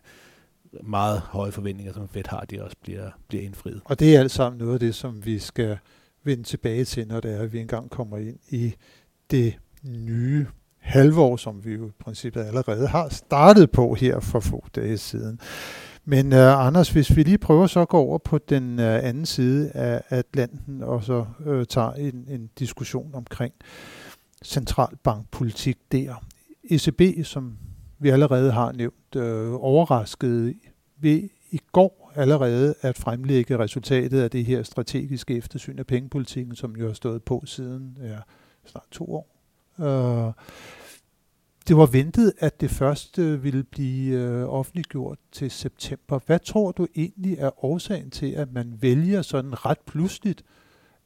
meget 0.83 1.21
høje 1.21 1.53
forventninger, 1.53 1.93
som 1.93 2.09
Fed 2.09 2.23
har, 2.29 2.41
de 2.41 2.65
også 2.65 2.77
bliver, 2.83 3.11
bliver 3.29 3.45
indfriet. 3.45 3.81
Og 3.85 4.01
det 4.01 4.17
er 4.17 4.21
alt 4.21 4.31
sammen 4.31 4.59
noget 4.59 4.75
af 4.75 4.81
det, 4.81 4.95
som 4.95 5.25
vi 5.25 5.39
skal 5.39 5.79
vende 6.25 6.43
tilbage 6.43 6.85
til, 6.85 7.09
når 7.09 7.21
det 7.21 7.35
er, 7.35 7.41
at 7.41 7.53
vi 7.53 7.61
engang 7.61 7.91
kommer 7.91 8.17
ind 8.17 8.39
i 8.49 8.75
det 9.31 9.59
nye 9.83 10.47
halvår, 10.83 11.37
som 11.37 11.65
vi 11.65 11.73
jo 11.73 11.89
i 11.89 11.93
princippet 12.05 12.45
allerede 12.45 12.87
har 12.87 13.09
startet 13.09 13.71
på 13.71 13.95
her 13.95 14.21
for 14.21 14.41
få 14.41 14.65
dage 14.75 14.99
siden. 14.99 15.41
Men 16.05 16.33
uh, 16.33 16.67
Anders, 16.67 16.91
hvis 16.91 17.17
vi 17.17 17.23
lige 17.23 17.39
prøver 17.39 17.67
så 17.67 17.81
at 17.81 17.89
gå 17.89 17.99
over 17.99 18.19
på 18.19 18.39
den 18.39 18.79
uh, 18.79 18.85
anden 18.85 19.27
side 19.27 19.71
af 19.71 20.03
Atlanten, 20.09 20.83
og 20.83 21.05
så 21.05 21.25
uh, 21.47 21.65
tager 21.65 21.93
en, 21.93 22.25
en 22.29 22.51
diskussion 22.59 23.15
omkring 23.15 23.55
centralbankpolitik 24.45 25.79
der. 25.93 26.25
ECB, 26.65 27.25
som 27.25 27.59
vi 27.99 28.09
allerede 28.09 28.53
har 28.53 28.73
nævnt, 28.73 29.17
uh, 29.17 29.65
overraskede 29.65 30.55
ved 31.01 31.29
i 31.51 31.61
går 31.73 32.13
allerede 32.15 32.75
at 32.81 32.99
fremlægge 32.99 33.59
resultatet 33.59 34.21
af 34.21 34.31
det 34.31 34.45
her 34.45 34.63
strategiske 34.63 35.37
eftersyn 35.37 35.79
af 35.79 35.87
pengepolitikken, 35.87 36.57
som 36.57 36.77
jo 36.77 36.87
har 36.87 36.95
stået 36.95 37.23
på 37.23 37.43
siden 37.47 37.99
ja, 38.03 38.19
snart 38.67 38.87
to 38.91 39.15
år. 39.15 39.32
Øh, 39.83 40.33
det 41.69 41.77
var 41.77 41.87
ventet, 41.87 42.33
at 42.39 42.61
det 42.61 42.71
første 42.71 43.43
ville 43.43 43.63
blive 43.63 44.19
øh, 44.21 44.49
offentliggjort 44.49 45.19
til 45.33 45.51
september. 45.51 46.19
Hvad 46.27 46.39
tror 46.39 46.73
du 46.73 46.87
egentlig 46.97 47.39
er 47.39 47.65
årsagen 47.65 48.11
til, 48.11 48.33
at 48.33 48.53
man 48.53 48.79
vælger 48.81 49.23
sådan 49.23 49.67
ret 49.67 49.81
pludseligt 49.87 50.43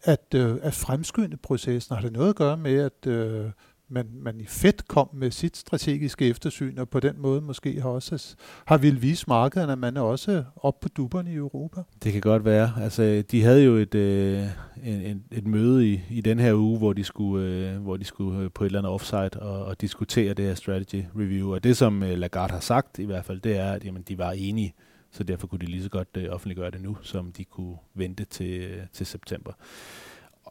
at, 0.02 0.34
øh, 0.34 0.56
at 0.62 0.74
fremskynde 0.74 1.36
processen? 1.36 1.94
Har 1.94 2.02
det 2.02 2.12
noget 2.12 2.28
at 2.28 2.36
gøre 2.36 2.56
med, 2.56 2.80
at 2.80 3.06
øh, 3.06 3.50
man, 3.88 4.06
man 4.12 4.40
i 4.40 4.46
fedt 4.46 4.88
kom 4.88 5.08
med 5.12 5.30
sit 5.30 5.56
strategiske 5.56 6.28
eftersyn, 6.28 6.78
og 6.78 6.88
på 6.88 7.00
den 7.00 7.14
måde 7.18 7.40
måske 7.40 7.80
har 7.80 7.88
også 7.88 8.36
har 8.66 8.78
vil 8.78 9.02
vise 9.02 9.24
markederne, 9.28 9.72
at 9.72 9.78
man 9.78 9.96
er 9.96 10.00
også 10.00 10.44
op 10.56 10.80
på 10.80 10.88
duberne 10.88 11.32
i 11.32 11.34
Europa? 11.34 11.82
Det 12.02 12.12
kan 12.12 12.20
godt 12.20 12.44
være. 12.44 12.72
Altså, 12.80 13.24
de 13.30 13.42
havde 13.42 13.64
jo 13.64 13.76
et, 13.76 13.94
øh, 13.94 14.44
en, 14.84 15.24
et 15.32 15.46
møde 15.46 15.92
i, 15.92 16.00
i 16.10 16.20
den 16.20 16.38
her 16.38 16.54
uge, 16.54 16.78
hvor 16.78 16.92
de 16.92 17.04
skulle, 17.04 17.46
øh, 17.46 17.82
hvor 17.82 17.96
de 17.96 18.04
skulle 18.04 18.40
øh, 18.40 18.50
på 18.54 18.64
et 18.64 18.66
eller 18.66 18.78
andet 18.78 18.92
offsite 18.92 19.40
og, 19.40 19.64
og 19.64 19.80
diskutere 19.80 20.34
det 20.34 20.44
her 20.44 20.54
strategy 20.54 21.04
review. 21.16 21.54
Og 21.54 21.64
det, 21.64 21.76
som 21.76 22.02
øh, 22.02 22.18
Lagarde 22.18 22.52
har 22.52 22.60
sagt 22.60 22.98
i 22.98 23.04
hvert 23.04 23.24
fald, 23.24 23.40
det 23.40 23.56
er, 23.56 23.72
at 23.72 23.84
jamen, 23.84 24.02
de 24.02 24.18
var 24.18 24.32
enige, 24.32 24.74
så 25.10 25.24
derfor 25.24 25.46
kunne 25.46 25.58
de 25.58 25.66
lige 25.66 25.82
så 25.82 25.88
godt 25.88 26.08
øh, 26.16 26.28
offentliggøre 26.30 26.70
det 26.70 26.80
nu, 26.80 26.96
som 27.02 27.32
de 27.32 27.44
kunne 27.44 27.76
vente 27.94 28.24
til, 28.24 28.60
øh, 28.60 28.82
til 28.92 29.06
september. 29.06 29.52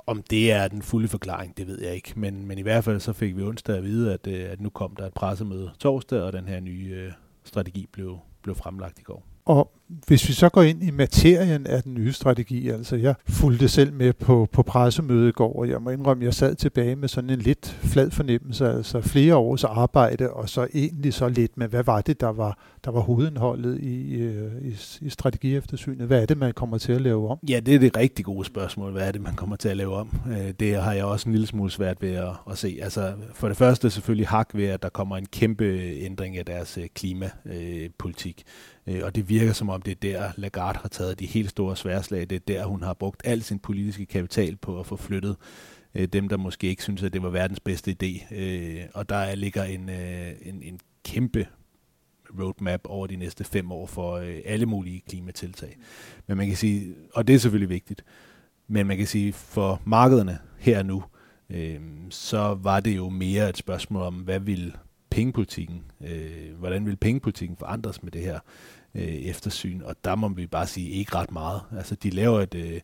Om 0.08 0.24
det 0.24 0.52
er 0.52 0.68
den 0.68 0.82
fulde 0.82 1.08
forklaring, 1.08 1.58
det 1.58 1.68
ved 1.68 1.82
jeg 1.82 1.96
ikke. 1.96 2.14
Men, 2.16 2.46
men 2.46 2.58
i 2.58 2.62
hvert 2.62 2.84
fald 2.84 3.00
så 3.00 3.14
fik 3.14 3.38
vi 3.38 3.44
onsdag 3.44 3.78
at 3.78 3.84
vide, 3.84 4.14
at, 4.14 4.28
øh, 4.28 4.52
at 4.52 4.62
nu 4.62 4.70
kom 4.70 4.96
der 4.96 5.08
et 5.08 5.14
pressemøde 5.14 5.72
torsdag, 5.80 6.22
og 6.22 6.34
den 6.34 6.48
her 6.48 6.60
nye 6.60 6.92
øh, 6.96 7.12
strategi 7.44 7.88
blev, 7.92 8.20
blev 8.42 8.56
fremlagt 8.56 9.00
i 9.00 9.04
går. 9.04 9.24
Og 9.46 9.72
hvis 9.88 10.28
vi 10.28 10.34
så 10.34 10.50
går 10.50 10.62
ind 10.62 10.84
i 10.84 10.92
materien 10.92 11.68
af 11.68 11.84
den 11.84 11.94
nye 11.94 12.14
strategi, 12.14 12.70
altså 12.70 12.96
jeg 12.96 13.16
fulgte 13.28 13.68
selv 13.68 13.94
med 13.94 14.14
på, 14.14 14.48
på 14.52 14.64
pressemødet 14.64 15.30
i 15.30 15.32
går, 15.32 15.60
og 15.60 15.70
jeg 15.70 15.82
må 15.82 15.90
indrømme, 15.90 16.24
at 16.24 16.26
jeg 16.26 16.34
sad 16.34 16.56
tilbage 16.56 16.96
med 16.96 17.08
sådan 17.08 17.30
en 17.30 17.40
lidt 17.40 17.80
flad 17.84 18.12
fornemmelse, 18.12 18.70
altså 18.70 19.02
flere 19.02 19.36
års 19.36 19.64
arbejde, 19.64 20.34
og 20.34 20.50
så 20.50 20.68
egentlig 20.74 21.14
så 21.14 21.30
lidt 21.30 21.58
med, 21.58 21.68
hvad 21.68 21.84
var 21.84 22.02
det, 22.02 22.22
der 22.22 22.28
var, 22.28 22.60
der 22.86 22.92
var 22.92 23.00
hovedindholdet 23.00 23.80
i, 23.80 24.14
øh, 24.14 24.52
i, 24.62 24.76
i 25.02 25.10
strategieftersynet? 25.10 26.08
Hvad 26.08 26.22
er 26.22 26.26
det, 26.26 26.38
man 26.38 26.54
kommer 26.54 26.78
til 26.78 26.92
at 26.92 27.02
lave 27.02 27.30
om? 27.30 27.40
Ja, 27.50 27.60
det 27.60 27.76
er 27.76 27.80
det 27.80 27.98
rigtig 27.98 28.26
gode 28.26 28.46
spørgsmål. 28.46 28.92
Hvad 28.92 29.08
er 29.08 29.12
det, 29.12 29.22
man 29.22 29.34
kommer 29.34 29.56
til 29.56 29.70
at 29.70 29.78
lave 29.78 29.96
om? 29.96 30.10
Øh, 30.30 30.54
det 30.60 30.76
har 30.76 30.94
jeg 30.94 31.06
også 31.06 31.30
en 31.30 31.34
lille 31.34 31.48
smule 31.48 31.72
svært 31.72 32.02
ved 32.02 32.14
at, 32.14 32.32
at 32.52 32.58
se. 32.58 32.80
Altså, 32.82 33.14
for 33.34 33.48
det 33.48 33.58
første 33.58 33.90
selvfølgelig 33.90 34.28
hak 34.28 34.50
ved, 34.54 34.66
at 34.66 34.84
der 34.84 34.90
kommer 34.90 35.18
en 35.18 35.26
kæmpe 35.26 35.66
ændring 35.82 36.38
af 36.38 36.46
deres 36.46 36.78
øh, 36.78 36.86
klimapolitik. 36.96 38.44
Og 39.04 39.16
det 39.16 39.30
virker 39.30 39.54
som 39.54 39.70
om, 39.76 39.82
det 39.82 39.92
er 39.92 39.96
der, 39.96 40.32
Lagarde 40.38 40.80
har 40.82 40.90
taget 40.90 41.20
de 41.20 41.26
helt 41.26 41.50
store 41.50 41.76
sværslag. 41.76 42.22
Det 42.30 42.36
er 42.36 42.40
der, 42.48 42.66
hun 42.66 42.84
har 42.84 42.94
brugt 42.94 43.22
al 43.26 43.44
sin 43.44 43.60
politiske 43.60 44.06
kapital 44.06 44.56
på 44.56 44.80
at 44.80 44.86
få 44.86 44.96
flyttet 44.96 45.36
øh, 45.96 46.08
dem, 46.08 46.30
der 46.30 46.38
måske 46.38 46.68
ikke 46.68 46.84
synes, 46.84 47.04
at 47.04 47.14
det 47.14 47.24
var 47.24 47.30
verdens 47.30 47.60
bedste 47.60 47.96
idé. 48.04 48.36
Øh, 48.36 48.82
og 48.94 49.10
der 49.10 49.36
ligger 49.36 49.64
en, 49.64 49.90
øh, 49.90 50.32
en, 50.42 50.64
en 50.64 50.80
kæmpe 51.04 51.48
roadmap 52.40 52.82
over 52.84 53.08
de 53.08 53.16
næste 53.16 53.44
fem 53.44 53.72
år 53.72 53.86
for 53.86 54.16
øh, 54.16 54.40
alle 54.46 54.66
mulige 54.66 55.02
klimatiltag. 55.10 55.78
Men 56.28 56.38
man 56.38 56.48
kan 56.48 56.58
sige, 56.58 56.96
og 57.14 57.28
det 57.28 57.36
er 57.36 57.40
selvfølgelig 57.40 57.70
vigtigt, 57.70 58.04
men 58.68 58.88
man 58.88 58.98
kan 58.98 59.08
sige, 59.08 59.34
for 59.34 59.82
markederne 59.86 60.40
her 60.58 60.84
nu, 60.84 61.04
øh, 61.50 61.80
så 62.10 62.58
var 62.62 62.80
det 62.80 62.96
jo 62.96 63.10
mere 63.10 63.50
et 63.50 63.58
spørgsmål 63.58 64.02
om, 64.02 64.14
hvad 64.14 64.40
vil 64.40 64.76
pengepolitikken, 65.10 65.84
øh, 66.02 66.58
hvordan 66.60 66.86
vil 66.86 66.96
pengepolitikken 66.96 67.58
forandres 67.58 68.04
med 68.04 68.12
det 68.12 68.22
her 68.22 68.40
øh, 68.96 69.04
eftersyn, 69.04 69.82
og 69.82 69.96
der 70.04 70.16
må 70.16 70.30
vi 70.30 70.48
bare 70.48 70.68
sige 70.68 70.90
ikke 70.90 71.16
ret 71.16 71.32
meget. 71.32 71.62
Altså 71.78 71.96
de 71.96 72.10
laver 72.10 72.42
et, 72.42 72.56
øh, 72.56 72.80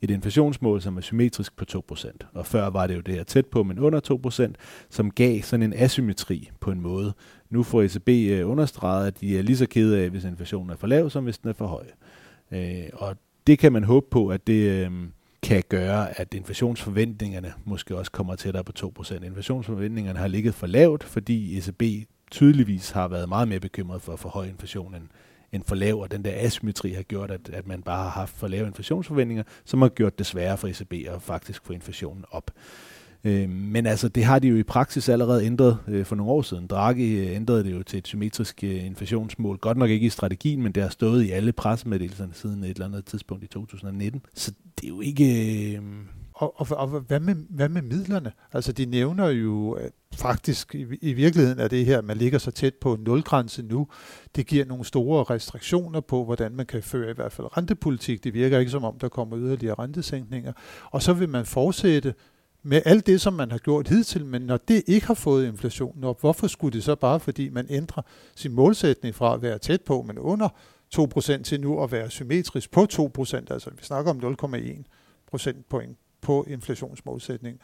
et 0.00 0.10
inflationsmål, 0.10 0.82
som 0.82 0.96
er 0.96 1.00
symmetrisk 1.00 1.56
på 1.56 1.64
2%, 1.92 2.10
og 2.34 2.46
før 2.46 2.70
var 2.70 2.86
det 2.86 2.96
jo 2.96 3.00
det 3.00 3.14
her 3.14 3.24
tæt 3.24 3.46
på, 3.46 3.62
men 3.62 3.78
under 3.78 4.00
2%, 4.00 4.52
som 4.90 5.10
gav 5.10 5.42
sådan 5.42 5.62
en 5.62 5.72
asymmetri 5.76 6.50
på 6.60 6.70
en 6.70 6.80
måde. 6.80 7.12
Nu 7.50 7.62
får 7.62 7.82
ECB 7.82 8.08
øh, 8.08 8.50
understreget, 8.50 9.06
at 9.06 9.20
de 9.20 9.38
er 9.38 9.42
lige 9.42 9.56
så 9.56 9.66
kede 9.66 10.00
af, 10.00 10.10
hvis 10.10 10.24
inflationen 10.24 10.70
er 10.70 10.76
for 10.76 10.86
lav, 10.86 11.10
som 11.10 11.24
hvis 11.24 11.38
den 11.38 11.48
er 11.50 11.54
for 11.54 11.66
høj. 11.66 11.86
Øh, 12.52 12.88
og 12.92 13.16
det 13.46 13.58
kan 13.58 13.72
man 13.72 13.84
håbe 13.84 14.06
på, 14.10 14.28
at 14.28 14.46
det... 14.46 14.86
Øh, 14.86 14.90
kan 15.42 15.62
gøre, 15.68 16.20
at 16.20 16.34
inflationsforventningerne 16.34 17.52
måske 17.64 17.96
også 17.96 18.10
kommer 18.10 18.36
tættere 18.36 18.64
på 18.64 18.72
2%. 19.00 19.24
Inflationsforventningerne 19.24 20.18
har 20.18 20.28
ligget 20.28 20.54
for 20.54 20.66
lavt, 20.66 21.04
fordi 21.04 21.58
ECB 21.58 22.08
tydeligvis 22.30 22.90
har 22.90 23.08
været 23.08 23.28
meget 23.28 23.48
mere 23.48 23.60
bekymret 23.60 24.02
for 24.02 24.16
for 24.16 24.28
høj 24.28 24.46
inflation 24.46 24.94
end, 24.94 25.08
end 25.52 25.62
for 25.66 25.74
lav, 25.74 26.00
og 26.00 26.10
den 26.10 26.24
der 26.24 26.32
asymmetri 26.34 26.92
har 26.92 27.02
gjort, 27.02 27.30
at, 27.30 27.50
at 27.52 27.66
man 27.66 27.82
bare 27.82 28.02
har 28.02 28.10
haft 28.10 28.36
for 28.36 28.48
lave 28.48 28.66
inflationsforventninger, 28.66 29.44
som 29.64 29.82
har 29.82 29.88
gjort 29.88 30.18
det 30.18 30.26
sværere 30.26 30.58
for 30.58 30.68
ECB 30.68 30.92
at 31.08 31.22
faktisk 31.22 31.64
få 31.64 31.72
inflationen 31.72 32.24
op. 32.30 32.50
Øh, 33.24 33.50
men 33.50 33.86
altså, 33.86 34.08
det 34.08 34.24
har 34.24 34.38
de 34.38 34.48
jo 34.48 34.56
i 34.56 34.62
praksis 34.62 35.08
allerede 35.08 35.44
ændret 35.44 35.78
øh, 35.88 36.04
for 36.04 36.16
nogle 36.16 36.32
år 36.32 36.42
siden. 36.42 36.66
Draghi 36.66 37.18
øh, 37.18 37.36
ændrede 37.36 37.64
det 37.64 37.72
jo 37.72 37.82
til 37.82 37.98
et 37.98 38.06
symmetrisk 38.06 38.64
øh, 38.64 38.86
inflationsmål. 38.86 39.58
Godt 39.58 39.78
nok 39.78 39.90
ikke 39.90 40.06
i 40.06 40.10
strategien, 40.10 40.62
men 40.62 40.72
det 40.72 40.82
har 40.82 40.90
stået 40.90 41.24
i 41.24 41.30
alle 41.30 41.52
pressemeddelelserne 41.52 42.34
siden 42.34 42.64
et 42.64 42.70
eller 42.70 42.86
andet 42.86 43.04
tidspunkt 43.04 43.44
i 43.44 43.46
2019. 43.46 44.20
Så 44.34 44.52
det 44.80 44.84
er 44.84 44.88
jo 44.88 45.00
ikke... 45.00 45.76
Øh, 45.76 45.82
og, 46.38 46.60
og, 46.60 46.66
og 46.70 46.88
hvad, 46.88 47.20
med, 47.20 47.34
hvad 47.34 47.68
med 47.68 47.82
midlerne? 47.82 48.32
Altså, 48.52 48.72
de 48.72 48.84
nævner 48.86 49.28
jo 49.28 49.70
at 49.70 49.92
faktisk 50.14 50.74
i, 50.74 50.86
i 51.00 51.12
virkeligheden 51.12 51.60
er 51.60 51.68
det 51.68 51.86
her, 51.86 52.02
man 52.02 52.16
ligger 52.16 52.38
så 52.38 52.50
tæt 52.50 52.74
på 52.74 52.96
nulgrænse 53.00 53.62
nu. 53.62 53.88
Det 54.36 54.46
giver 54.46 54.64
nogle 54.64 54.84
store 54.84 55.24
restriktioner 55.24 56.00
på, 56.00 56.24
hvordan 56.24 56.52
man 56.52 56.66
kan 56.66 56.82
føre 56.82 57.10
i 57.10 57.14
hvert 57.14 57.32
fald 57.32 57.56
rentepolitik. 57.56 58.24
Det 58.24 58.34
virker 58.34 58.58
ikke 58.58 58.70
som 58.70 58.84
om, 58.84 58.98
der 58.98 59.08
kommer 59.08 59.38
yderligere 59.38 59.74
rentesænkninger. 59.78 60.52
Og 60.90 61.02
så 61.02 61.12
vil 61.12 61.28
man 61.28 61.46
fortsætte 61.46 62.14
med 62.62 62.82
alt 62.84 63.06
det, 63.06 63.20
som 63.20 63.32
man 63.32 63.50
har 63.50 63.58
gjort 63.58 63.88
hidtil, 63.88 64.26
men 64.26 64.42
når 64.42 64.56
det 64.56 64.82
ikke 64.86 65.06
har 65.06 65.14
fået 65.14 65.46
inflationen 65.46 66.04
op, 66.04 66.20
hvorfor 66.20 66.46
skulle 66.46 66.72
det 66.72 66.84
så 66.84 66.94
bare, 66.94 67.20
fordi 67.20 67.48
man 67.48 67.66
ændrer 67.70 68.02
sin 68.34 68.52
målsætning 68.52 69.14
fra 69.14 69.34
at 69.34 69.42
være 69.42 69.58
tæt 69.58 69.82
på, 69.82 70.02
men 70.02 70.18
under 70.18 70.48
2% 70.94 71.42
til 71.42 71.60
nu 71.60 71.82
at 71.82 71.92
være 71.92 72.10
symmetrisk 72.10 72.70
på 72.70 72.86
2%, 72.92 73.36
altså 73.50 73.70
vi 73.70 73.82
snakker 73.82 74.10
om 74.10 74.36
0,1 74.54 74.82
procentpoint 75.30 75.98
på 76.26 76.44
inflationsmålsætningen. 76.48 77.60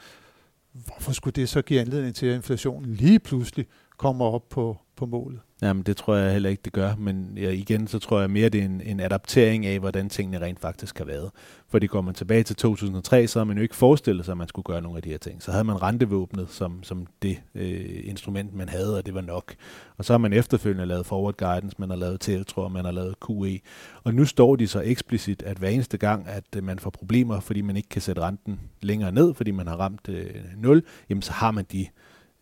Hvorfor 0.72 1.12
skulle 1.12 1.32
det 1.32 1.48
så 1.48 1.62
give 1.62 1.80
anledning 1.80 2.14
til, 2.14 2.26
at 2.26 2.34
inflationen 2.36 2.94
lige 2.94 3.18
pludselig 3.18 3.66
kommer 4.02 4.24
op 4.24 4.48
på, 4.48 4.78
på 4.96 5.06
målet? 5.06 5.40
Jamen, 5.62 5.82
det 5.82 5.96
tror 5.96 6.14
jeg 6.16 6.32
heller 6.32 6.50
ikke, 6.50 6.60
det 6.64 6.72
gør. 6.72 6.94
Men 6.98 7.32
ja, 7.36 7.50
igen, 7.50 7.86
så 7.86 7.98
tror 7.98 8.20
jeg 8.20 8.30
mere, 8.30 8.48
det 8.48 8.60
er 8.60 8.64
en, 8.64 8.80
en 8.80 9.00
adaptering 9.00 9.66
af, 9.66 9.78
hvordan 9.78 10.08
tingene 10.08 10.40
rent 10.40 10.60
faktisk 10.60 10.98
har 10.98 11.04
været. 11.04 11.30
Fordi 11.68 11.86
går 11.86 12.00
man 12.00 12.14
tilbage 12.14 12.42
til 12.42 12.56
2003, 12.56 13.26
så 13.26 13.38
har 13.38 13.44
man 13.44 13.56
jo 13.56 13.62
ikke 13.62 13.76
forestillet 13.76 14.24
sig, 14.24 14.32
at 14.32 14.38
man 14.38 14.48
skulle 14.48 14.64
gøre 14.64 14.82
nogle 14.82 14.96
af 14.96 15.02
de 15.02 15.10
her 15.10 15.18
ting. 15.18 15.42
Så 15.42 15.52
havde 15.52 15.64
man 15.64 15.82
rentevåbnet 15.82 16.50
som, 16.50 16.82
som 16.82 17.06
det 17.22 17.42
øh, 17.54 18.00
instrument, 18.04 18.54
man 18.54 18.68
havde, 18.68 18.96
og 18.96 19.06
det 19.06 19.14
var 19.14 19.20
nok. 19.20 19.54
Og 19.96 20.04
så 20.04 20.12
har 20.12 20.18
man 20.18 20.32
efterfølgende 20.32 20.86
lavet 20.86 21.06
forward 21.06 21.36
guidance, 21.36 21.76
man 21.78 21.90
har 21.90 21.96
lavet 21.96 22.20
tiltro, 22.20 22.68
man 22.68 22.84
har 22.84 22.92
lavet 22.92 23.14
QE. 23.26 23.60
Og 24.04 24.14
nu 24.14 24.24
står 24.24 24.56
de 24.56 24.66
så 24.66 24.80
eksplicit, 24.80 25.42
at 25.42 25.58
hver 25.58 25.68
eneste 25.68 25.98
gang, 25.98 26.28
at 26.28 26.44
øh, 26.56 26.64
man 26.64 26.78
får 26.78 26.90
problemer, 26.90 27.40
fordi 27.40 27.60
man 27.60 27.76
ikke 27.76 27.88
kan 27.88 28.02
sætte 28.02 28.22
renten 28.22 28.60
længere 28.80 29.12
ned, 29.12 29.34
fordi 29.34 29.50
man 29.50 29.66
har 29.66 29.76
ramt 29.76 30.08
øh, 30.08 30.34
0, 30.56 30.82
jamen 31.10 31.22
så 31.22 31.32
har 31.32 31.50
man 31.50 31.64
de 31.72 31.80
øh, 31.80 31.86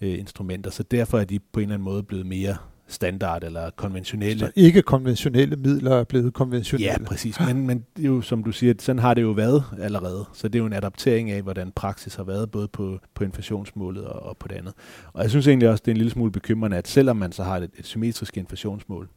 instrumenter. 0.00 0.70
Så 0.70 0.82
derfor 0.82 1.18
er 1.18 1.24
de 1.24 1.38
på 1.38 1.60
en 1.60 1.62
eller 1.62 1.74
anden 1.74 1.84
måde 1.84 2.02
blevet 2.02 2.26
mere 2.26 2.56
standard 2.90 3.44
eller 3.44 3.70
konventionelle. 3.70 4.38
Så 4.38 4.52
ikke 4.56 4.82
konventionelle 4.82 5.56
midler 5.56 5.96
er 5.96 6.04
blevet 6.04 6.34
konventionelle. 6.34 6.92
Ja, 6.92 7.04
præcis. 7.04 7.40
Men, 7.40 7.66
men 7.66 7.84
det 7.96 8.02
er 8.02 8.08
jo, 8.08 8.20
som 8.20 8.44
du 8.44 8.52
siger, 8.52 8.74
sådan 8.78 8.98
har 8.98 9.14
det 9.14 9.22
jo 9.22 9.30
været 9.30 9.64
allerede. 9.80 10.24
Så 10.32 10.48
det 10.48 10.54
er 10.54 10.58
jo 10.58 10.66
en 10.66 10.72
adaptering 10.72 11.30
af, 11.30 11.42
hvordan 11.42 11.72
praksis 11.72 12.14
har 12.14 12.24
været, 12.24 12.50
både 12.50 12.68
på, 12.68 12.98
på 13.14 13.24
inflationsmålet 13.24 14.04
og, 14.04 14.22
og 14.22 14.36
på 14.36 14.48
det 14.48 14.56
andet. 14.56 14.74
Og 15.12 15.22
jeg 15.22 15.30
synes 15.30 15.46
egentlig 15.48 15.68
også, 15.68 15.82
det 15.84 15.90
er 15.90 15.92
en 15.92 15.98
lille 15.98 16.10
smule 16.10 16.32
bekymrende, 16.32 16.76
at 16.76 16.88
selvom 16.88 17.16
man 17.16 17.32
så 17.32 17.42
har 17.42 17.56
et, 17.56 17.70
et 17.78 17.86
symmetrisk 17.86 18.36
inflationsmål, 18.36 19.08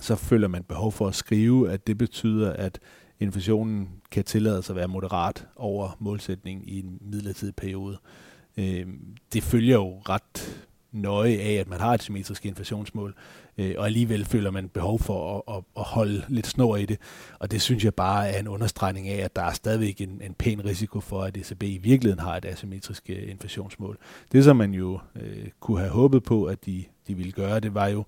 så 0.00 0.16
føler 0.16 0.48
man 0.48 0.62
behov 0.62 0.92
for 0.92 1.08
at 1.08 1.14
skrive, 1.14 1.70
at 1.72 1.86
det 1.86 1.98
betyder, 1.98 2.52
at 2.52 2.78
inflationen 3.20 3.88
kan 4.10 4.24
tillade 4.24 4.62
sig 4.62 4.72
at 4.72 4.76
være 4.76 4.88
moderat 4.88 5.46
over 5.56 5.96
målsætningen 6.00 6.64
i 6.68 6.78
en 6.78 6.98
midlertidig 7.00 7.54
periode. 7.56 7.98
Øh, 8.56 8.86
det 9.32 9.42
følger 9.42 9.74
jo 9.76 9.98
ret 10.08 10.64
nøje 10.94 11.36
af, 11.36 11.52
at 11.52 11.68
man 11.68 11.80
har 11.80 11.94
et 11.94 12.02
symmetrisk 12.02 12.46
inflationsmål, 12.46 13.14
øh, 13.58 13.74
og 13.78 13.86
alligevel 13.86 14.24
føler 14.24 14.50
man 14.50 14.68
behov 14.68 14.98
for 14.98 15.36
at, 15.48 15.56
at, 15.56 15.62
at 15.76 15.82
holde 15.82 16.24
lidt 16.28 16.46
snor 16.46 16.76
i 16.76 16.86
det. 16.86 16.98
Og 17.38 17.50
det 17.50 17.62
synes 17.62 17.84
jeg 17.84 17.94
bare 17.94 18.28
er 18.28 18.38
en 18.38 18.48
understregning 18.48 19.08
af, 19.08 19.24
at 19.24 19.36
der 19.36 19.42
er 19.42 19.52
stadigvæk 19.52 20.00
en, 20.00 20.20
en 20.24 20.34
pæn 20.34 20.64
risiko 20.64 21.00
for, 21.00 21.22
at 21.22 21.36
ECB 21.36 21.62
i 21.62 21.78
virkeligheden 21.78 22.24
har 22.24 22.36
et 22.36 22.44
asymmetrisk 22.44 23.10
øh, 23.10 23.30
inflationsmål. 23.30 23.98
Det, 24.32 24.44
som 24.44 24.56
man 24.56 24.74
jo 24.74 25.00
øh, 25.16 25.48
kunne 25.60 25.78
have 25.78 25.90
håbet 25.90 26.22
på, 26.22 26.44
at 26.44 26.66
de, 26.66 26.84
de 27.08 27.14
ville 27.14 27.32
gøre, 27.32 27.60
det 27.60 27.74
var 27.74 27.86
jo, 27.86 28.04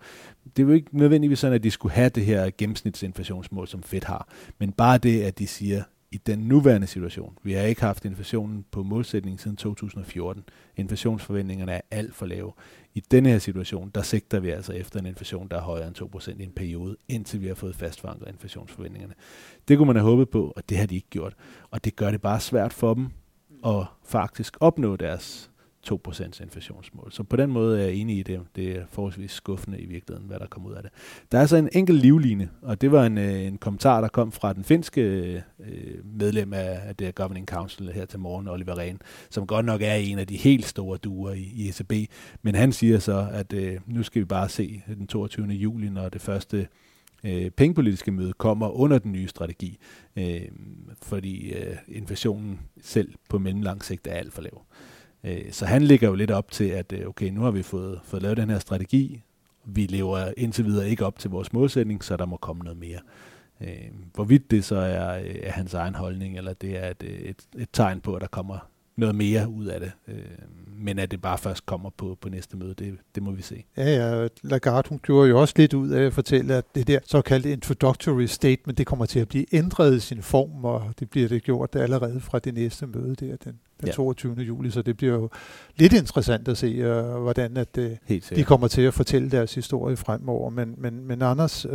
det 0.56 0.68
var 0.68 0.74
ikke 0.74 0.98
nødvendigvis 0.98 1.38
sådan, 1.38 1.54
at 1.54 1.62
de 1.62 1.70
skulle 1.70 1.92
have 1.94 2.08
det 2.08 2.24
her 2.24 2.50
gennemsnitsinflationsmål, 2.58 3.68
som 3.68 3.82
Fed 3.82 4.02
har, 4.04 4.28
men 4.58 4.72
bare 4.72 4.98
det, 4.98 5.22
at 5.22 5.38
de 5.38 5.46
siger, 5.46 5.82
i 6.16 6.20
den 6.26 6.38
nuværende 6.38 6.86
situation. 6.86 7.38
Vi 7.42 7.52
har 7.52 7.62
ikke 7.62 7.80
haft 7.80 8.04
inflationen 8.04 8.64
på 8.70 8.82
målsætningen 8.82 9.38
siden 9.38 9.56
2014. 9.56 10.44
Inflationsforventningerne 10.76 11.72
er 11.72 11.80
alt 11.90 12.14
for 12.14 12.26
lave. 12.26 12.52
I 12.94 13.00
denne 13.00 13.28
her 13.28 13.38
situation, 13.38 13.90
der 13.94 14.02
sigter 14.02 14.40
vi 14.40 14.50
altså 14.50 14.72
efter 14.72 15.00
en 15.00 15.06
inflation, 15.06 15.48
der 15.48 15.56
er 15.56 15.60
højere 15.60 15.88
end 15.88 15.96
2% 16.16 16.40
i 16.40 16.44
en 16.44 16.52
periode, 16.52 16.96
indtil 17.08 17.40
vi 17.40 17.46
har 17.46 17.54
fået 17.54 17.76
fastforankret 17.76 18.32
inflationsforventningerne. 18.32 19.14
Det 19.68 19.78
kunne 19.78 19.86
man 19.86 19.96
have 19.96 20.10
håbet 20.10 20.30
på, 20.30 20.52
og 20.56 20.68
det 20.68 20.78
har 20.78 20.86
de 20.86 20.94
ikke 20.94 21.10
gjort. 21.10 21.34
Og 21.70 21.84
det 21.84 21.96
gør 21.96 22.10
det 22.10 22.22
bare 22.22 22.40
svært 22.40 22.72
for 22.72 22.94
dem 22.94 23.08
at 23.66 23.84
faktisk 24.04 24.56
opnå 24.60 24.96
deres 24.96 25.50
2% 25.92 26.42
inflationsmål. 26.42 27.12
Så 27.12 27.22
på 27.22 27.36
den 27.36 27.50
måde 27.50 27.80
er 27.80 27.84
jeg 27.84 27.94
enig 27.94 28.18
i 28.18 28.22
det. 28.22 28.40
Det 28.56 28.76
er 28.76 28.84
forholdsvis 28.88 29.30
skuffende 29.30 29.80
i 29.80 29.86
virkeligheden, 29.86 30.28
hvad 30.28 30.38
der 30.38 30.46
kommer 30.46 30.68
ud 30.68 30.74
af 30.74 30.82
det. 30.82 30.90
Der 31.32 31.38
er 31.38 31.46
så 31.46 31.56
en 31.56 31.68
enkelt 31.72 32.00
livline, 32.00 32.50
og 32.62 32.80
det 32.80 32.92
var 32.92 33.06
en, 33.06 33.18
øh, 33.18 33.42
en 33.42 33.58
kommentar, 33.58 34.00
der 34.00 34.08
kom 34.08 34.32
fra 34.32 34.52
den 34.52 34.64
finske 34.64 35.00
øh, 35.60 36.04
medlem 36.04 36.52
af, 36.52 36.80
af 36.88 36.96
det 36.96 37.14
Governing 37.14 37.46
Council 37.46 37.92
her 37.92 38.04
til 38.04 38.18
morgen, 38.18 38.48
Oliver 38.48 38.78
Rehn, 38.78 38.98
som 39.30 39.46
godt 39.46 39.66
nok 39.66 39.82
er 39.82 39.94
en 39.94 40.18
af 40.18 40.26
de 40.26 40.36
helt 40.36 40.66
store 40.66 40.98
duer 40.98 41.32
i, 41.32 41.52
i 41.54 41.68
ECB, 41.68 42.10
men 42.42 42.54
han 42.54 42.72
siger 42.72 42.98
så, 42.98 43.28
at 43.32 43.52
øh, 43.52 43.80
nu 43.86 44.02
skal 44.02 44.20
vi 44.20 44.24
bare 44.24 44.48
se 44.48 44.82
den 44.86 45.06
22. 45.06 45.46
juli, 45.46 45.88
når 45.88 46.08
det 46.08 46.20
første 46.20 46.68
øh, 47.24 47.50
pengepolitiske 47.50 48.10
møde 48.10 48.32
kommer 48.32 48.68
under 48.68 48.98
den 48.98 49.12
nye 49.12 49.28
strategi, 49.28 49.78
øh, 50.16 50.42
fordi 51.02 51.52
øh, 51.52 51.76
inflationen 51.88 52.60
selv 52.80 53.14
på 53.28 53.38
mellemlang 53.38 53.84
sigt 53.84 54.06
er 54.06 54.12
alt 54.12 54.32
for 54.32 54.42
lav. 54.42 54.62
Øh, 54.70 54.95
Øh, 55.26 55.52
så 55.52 55.66
han 55.66 55.82
ligger 55.82 56.08
jo 56.08 56.14
lidt 56.14 56.30
op 56.30 56.50
til, 56.50 56.64
at 56.64 56.92
øh, 56.92 57.06
okay, 57.06 57.30
nu 57.30 57.40
har 57.40 57.50
vi 57.50 57.62
fået, 57.62 58.00
fået 58.04 58.22
lavet 58.22 58.36
den 58.36 58.50
her 58.50 58.58
strategi. 58.58 59.22
Vi 59.64 59.86
lever 59.86 60.32
indtil 60.36 60.64
videre 60.64 60.88
ikke 60.88 61.06
op 61.06 61.18
til 61.18 61.30
vores 61.30 61.52
målsætning, 61.52 62.04
så 62.04 62.16
der 62.16 62.26
må 62.26 62.36
komme 62.36 62.62
noget 62.64 62.78
mere. 62.78 62.98
Øh, 63.60 63.90
hvorvidt 64.14 64.50
det 64.50 64.64
så 64.64 64.76
er, 64.76 65.20
er 65.42 65.50
hans 65.50 65.74
egen 65.74 65.94
holdning, 65.94 66.38
eller 66.38 66.52
det 66.52 66.84
er 66.84 66.90
et, 66.90 67.02
et, 67.02 67.36
et 67.58 67.68
tegn 67.72 68.00
på, 68.00 68.14
at 68.14 68.20
der 68.20 68.28
kommer 68.28 68.58
noget 68.96 69.14
mere 69.14 69.48
ud 69.48 69.66
af 69.66 69.80
det. 69.80 69.92
Øh, 70.08 70.24
men 70.78 70.98
at 70.98 71.10
det 71.10 71.22
bare 71.22 71.38
først 71.38 71.66
kommer 71.66 71.90
på, 71.90 72.18
på 72.20 72.28
næste 72.28 72.56
møde, 72.56 72.74
det, 72.74 72.96
det 73.14 73.22
må 73.22 73.30
vi 73.30 73.42
se. 73.42 73.64
Ja, 73.76 73.84
ja, 73.84 74.28
Lagarde 74.42 74.88
hun 74.88 75.00
gjorde 75.02 75.28
jo 75.28 75.40
også 75.40 75.54
lidt 75.56 75.74
ud 75.74 75.88
af 75.88 76.02
at 76.02 76.12
fortælle, 76.12 76.54
at 76.54 76.64
det 76.74 76.86
der 76.86 76.98
såkaldte 77.04 77.52
introductory 77.52 78.26
statement, 78.26 78.78
det 78.78 78.86
kommer 78.86 79.06
til 79.06 79.20
at 79.20 79.28
blive 79.28 79.54
ændret 79.54 79.94
i 79.96 80.00
sin 80.00 80.22
form, 80.22 80.64
og 80.64 80.92
det 81.00 81.10
bliver 81.10 81.28
det 81.28 81.42
gjort 81.42 81.76
allerede 81.76 82.20
fra 82.20 82.38
det 82.38 82.54
næste 82.54 82.86
møde 82.86 83.14
der 83.14 83.36
den, 83.36 83.58
den 83.80 83.86
ja. 83.86 83.92
22. 83.92 84.34
juli, 84.34 84.70
så 84.70 84.82
det 84.82 84.96
bliver 84.96 85.14
jo 85.14 85.30
lidt 85.76 85.92
interessant 85.92 86.48
at 86.48 86.58
se, 86.58 86.78
uh, 86.78 87.22
hvordan 87.22 87.56
at, 87.56 87.78
uh, 87.78 88.16
de 88.36 88.44
kommer 88.44 88.68
til 88.68 88.82
at 88.82 88.94
fortælle 88.94 89.30
deres 89.30 89.54
historie 89.54 89.96
fremover. 89.96 90.50
Men, 90.50 90.74
men, 90.78 91.04
men 91.04 91.22
Anders, 91.22 91.66
uh, 91.66 91.72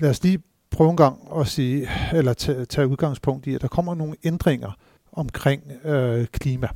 lad 0.00 0.10
os 0.10 0.22
lige 0.22 0.42
prøve 0.70 0.90
en 0.90 0.96
gang 0.96 1.18
at 1.36 1.46
sige, 1.46 1.88
eller 2.12 2.32
tage, 2.32 2.64
tage 2.64 2.86
udgangspunkt 2.86 3.46
i, 3.46 3.54
at 3.54 3.62
der 3.62 3.68
kommer 3.68 3.94
nogle 3.94 4.14
ændringer 4.24 4.70
omkring 5.12 5.62
øh, 5.84 6.26
klima. 6.26 6.68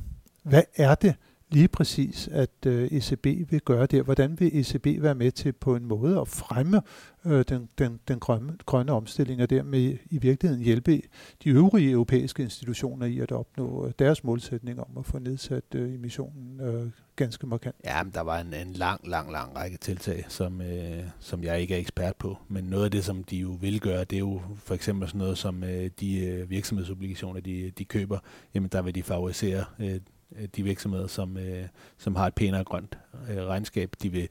Hvad 0.43 0.63
er 0.75 0.95
det, 0.95 1.15
lige 1.55 1.67
præcis, 1.67 2.29
at 2.31 2.65
øh, 2.65 2.87
ECB 2.91 3.25
vil 3.25 3.61
gøre 3.61 3.85
der? 3.85 4.03
Hvordan 4.03 4.39
vil 4.39 4.59
ECB 4.59 5.01
være 5.01 5.15
med 5.15 5.31
til 5.31 5.51
på 5.53 5.75
en 5.75 5.85
måde 5.85 6.19
at 6.21 6.27
fremme 6.27 6.81
øh, 7.25 7.45
den, 7.49 7.69
den, 7.77 7.99
den 8.07 8.19
grønne, 8.19 8.57
grønne 8.65 8.91
omstilling, 8.91 9.41
og 9.41 9.49
dermed 9.49 9.97
i 10.11 10.17
virkeligheden 10.17 10.63
hjælpe 10.63 11.01
de 11.43 11.49
øvrige 11.49 11.91
europæiske 11.91 12.43
institutioner 12.43 13.05
i 13.05 13.19
at 13.19 13.31
opnå 13.31 13.87
øh, 13.87 13.93
deres 13.99 14.23
målsætning 14.23 14.79
om 14.79 14.97
at 14.97 15.05
få 15.05 15.19
nedsat 15.19 15.63
øh, 15.75 15.93
emissionen 15.93 16.61
øh, 16.61 16.89
ganske 17.15 17.47
markant? 17.47 17.75
Ja, 17.85 18.03
men 18.03 18.13
der 18.13 18.21
var 18.21 18.39
en, 18.39 18.53
en 18.53 18.73
lang, 18.73 19.07
lang, 19.07 19.31
lang 19.31 19.55
række 19.55 19.77
tiltag, 19.77 20.25
som, 20.29 20.61
øh, 20.61 21.03
som 21.19 21.43
jeg 21.43 21.61
ikke 21.61 21.75
er 21.75 21.79
ekspert 21.79 22.15
på. 22.15 22.37
Men 22.47 22.63
noget 22.63 22.85
af 22.85 22.91
det, 22.91 23.05
som 23.05 23.23
de 23.23 23.37
jo 23.37 23.57
vil 23.61 23.79
gøre, 23.79 24.03
det 24.03 24.15
er 24.15 24.19
jo 24.19 24.41
for 24.55 24.73
eksempel 24.73 25.07
sådan 25.07 25.19
noget 25.19 25.37
som 25.37 25.63
øh, 25.63 25.89
de 25.99 26.25
øh, 26.25 26.49
virksomhedsobligationer, 26.49 27.39
de, 27.39 27.71
de 27.77 27.85
køber. 27.85 28.19
Jamen 28.53 28.69
der 28.69 28.81
vil 28.81 28.95
de 28.95 29.03
favorisere 29.03 29.65
Øh, 29.79 29.99
Øh, 30.35 30.47
de 30.55 30.63
virksomheder, 30.63 31.07
som, 31.07 31.37
øh, 31.37 31.67
som 31.97 32.15
har 32.15 32.27
et 32.27 32.35
pænere 32.35 32.63
grønt 32.63 32.97
øh, 33.29 33.45
regnskab. 33.45 33.93
De 34.01 34.09
vil 34.09 34.27